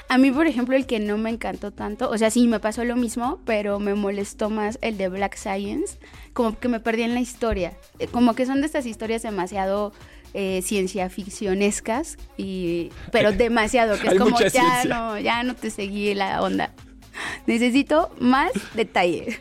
A 0.09 0.17
mí, 0.17 0.31
por 0.31 0.47
ejemplo, 0.47 0.75
el 0.75 0.85
que 0.85 0.99
no 0.99 1.17
me 1.17 1.29
encantó 1.29 1.71
tanto, 1.71 2.09
o 2.09 2.17
sea, 2.17 2.29
sí 2.31 2.47
me 2.47 2.59
pasó 2.59 2.83
lo 2.85 2.95
mismo, 2.95 3.39
pero 3.45 3.79
me 3.79 3.93
molestó 3.95 4.49
más 4.49 4.79
el 4.81 4.97
de 4.97 5.09
Black 5.09 5.35
Science, 5.35 5.97
como 6.33 6.57
que 6.59 6.67
me 6.69 6.79
perdí 6.79 7.03
en 7.03 7.13
la 7.13 7.19
historia. 7.21 7.73
Eh, 7.99 8.07
Como 8.07 8.33
que 8.33 8.45
son 8.45 8.61
de 8.61 8.65
estas 8.67 8.85
historias 8.85 9.21
demasiado 9.23 9.93
eh, 10.35 10.61
ciencia 10.61 11.09
ficcionescas, 11.09 12.17
y, 12.37 12.91
pero 13.11 13.31
demasiado, 13.45 13.97
que 13.99 14.09
Hay 14.09 14.15
es 14.17 14.21
como 14.21 14.39
ya 14.39 14.49
ciencia. 14.49 14.83
no, 14.85 15.17
ya 15.19 15.41
no 15.43 15.55
te 15.55 15.69
seguí 15.71 16.13
la 16.13 16.41
onda. 16.41 16.71
Necesito 17.47 18.13
más 18.19 18.51
detalle. 18.73 19.39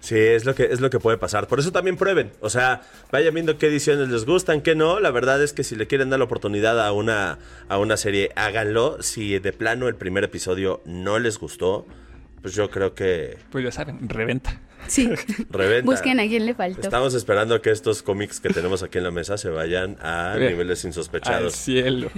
Sí, 0.00 0.16
es 0.16 0.44
lo 0.44 0.54
que 0.54 0.66
es 0.66 0.80
lo 0.80 0.88
que 0.88 1.00
puede 1.00 1.18
pasar. 1.18 1.48
Por 1.48 1.58
eso 1.58 1.72
también 1.72 1.96
prueben. 1.96 2.30
O 2.40 2.48
sea, 2.48 2.82
vayan 3.10 3.34
viendo 3.34 3.58
qué 3.58 3.66
ediciones 3.66 4.08
les 4.08 4.24
gustan, 4.24 4.60
qué 4.60 4.76
no. 4.76 5.00
La 5.00 5.10
verdad 5.10 5.42
es 5.42 5.52
que 5.52 5.64
si 5.64 5.74
le 5.74 5.88
quieren 5.88 6.10
dar 6.10 6.20
la 6.20 6.26
oportunidad 6.26 6.80
a 6.80 6.92
una, 6.92 7.38
a 7.68 7.78
una 7.78 7.96
serie, 7.96 8.30
háganlo. 8.36 9.02
Si 9.02 9.40
de 9.40 9.52
plano 9.52 9.88
el 9.88 9.96
primer 9.96 10.22
episodio 10.22 10.80
no 10.84 11.18
les 11.18 11.38
gustó, 11.40 11.86
pues 12.40 12.54
yo 12.54 12.70
creo 12.70 12.94
que 12.94 13.36
Pues 13.50 13.64
ya 13.64 13.72
saben, 13.72 14.08
reventa. 14.08 14.60
Sí. 14.88 15.10
reventa. 15.50 15.90
Busquen 15.90 16.20
a 16.20 16.26
quién 16.26 16.46
le 16.46 16.54
faltó. 16.54 16.80
Estamos 16.82 17.14
esperando 17.14 17.60
que 17.62 17.70
estos 17.70 18.02
cómics 18.02 18.40
que 18.40 18.48
tenemos 18.50 18.82
aquí 18.82 18.98
en 18.98 19.04
la 19.04 19.10
mesa 19.10 19.36
se 19.38 19.48
vayan 19.50 19.96
a 20.02 20.36
niveles 20.38 20.84
Al 20.84 20.88
insospechados. 20.88 21.54
cielo. 21.54 22.10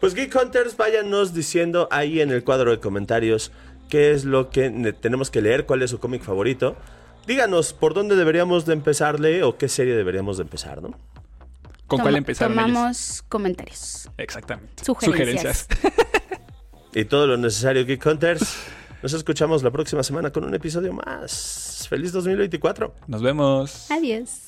Pues 0.00 0.14
Geek 0.14 0.34
Hunters, 0.34 0.76
váyanos 0.76 1.32
diciendo 1.32 1.88
ahí 1.90 2.20
en 2.20 2.30
el 2.30 2.44
cuadro 2.44 2.70
de 2.70 2.78
comentarios 2.80 3.52
qué 3.88 4.10
es 4.12 4.24
lo 4.24 4.50
que 4.50 4.70
ne- 4.70 4.92
tenemos 4.92 5.30
que 5.30 5.40
leer, 5.40 5.64
cuál 5.66 5.82
es 5.82 5.90
su 5.90 5.98
cómic 5.98 6.22
favorito. 6.22 6.76
Díganos 7.26 7.72
por 7.72 7.94
dónde 7.94 8.16
deberíamos 8.16 8.66
de 8.66 8.74
empezarle 8.74 9.42
o 9.44 9.56
qué 9.56 9.68
serie 9.68 9.94
deberíamos 9.96 10.36
de 10.36 10.42
empezar, 10.42 10.82
¿no? 10.82 10.90
¿Con 11.86 11.98
Toma- 11.98 12.02
cuál 12.02 12.16
empezar? 12.16 12.50
Melis? 12.50 12.64
Tomamos 12.66 13.24
comentarios. 13.28 14.10
Exactamente. 14.18 14.84
Sugerencias. 14.84 15.66
Y 16.96 17.06
todo 17.06 17.26
lo 17.26 17.36
necesario, 17.36 17.84
Geek 17.84 18.06
Hunters. 18.06 18.54
Nos 19.04 19.12
escuchamos 19.12 19.62
la 19.62 19.70
próxima 19.70 20.02
semana 20.02 20.30
con 20.30 20.44
un 20.44 20.54
episodio 20.54 20.94
más. 20.94 21.86
Feliz 21.90 22.10
2024. 22.12 22.94
Nos 23.06 23.20
vemos. 23.20 23.90
Adiós. 23.90 24.44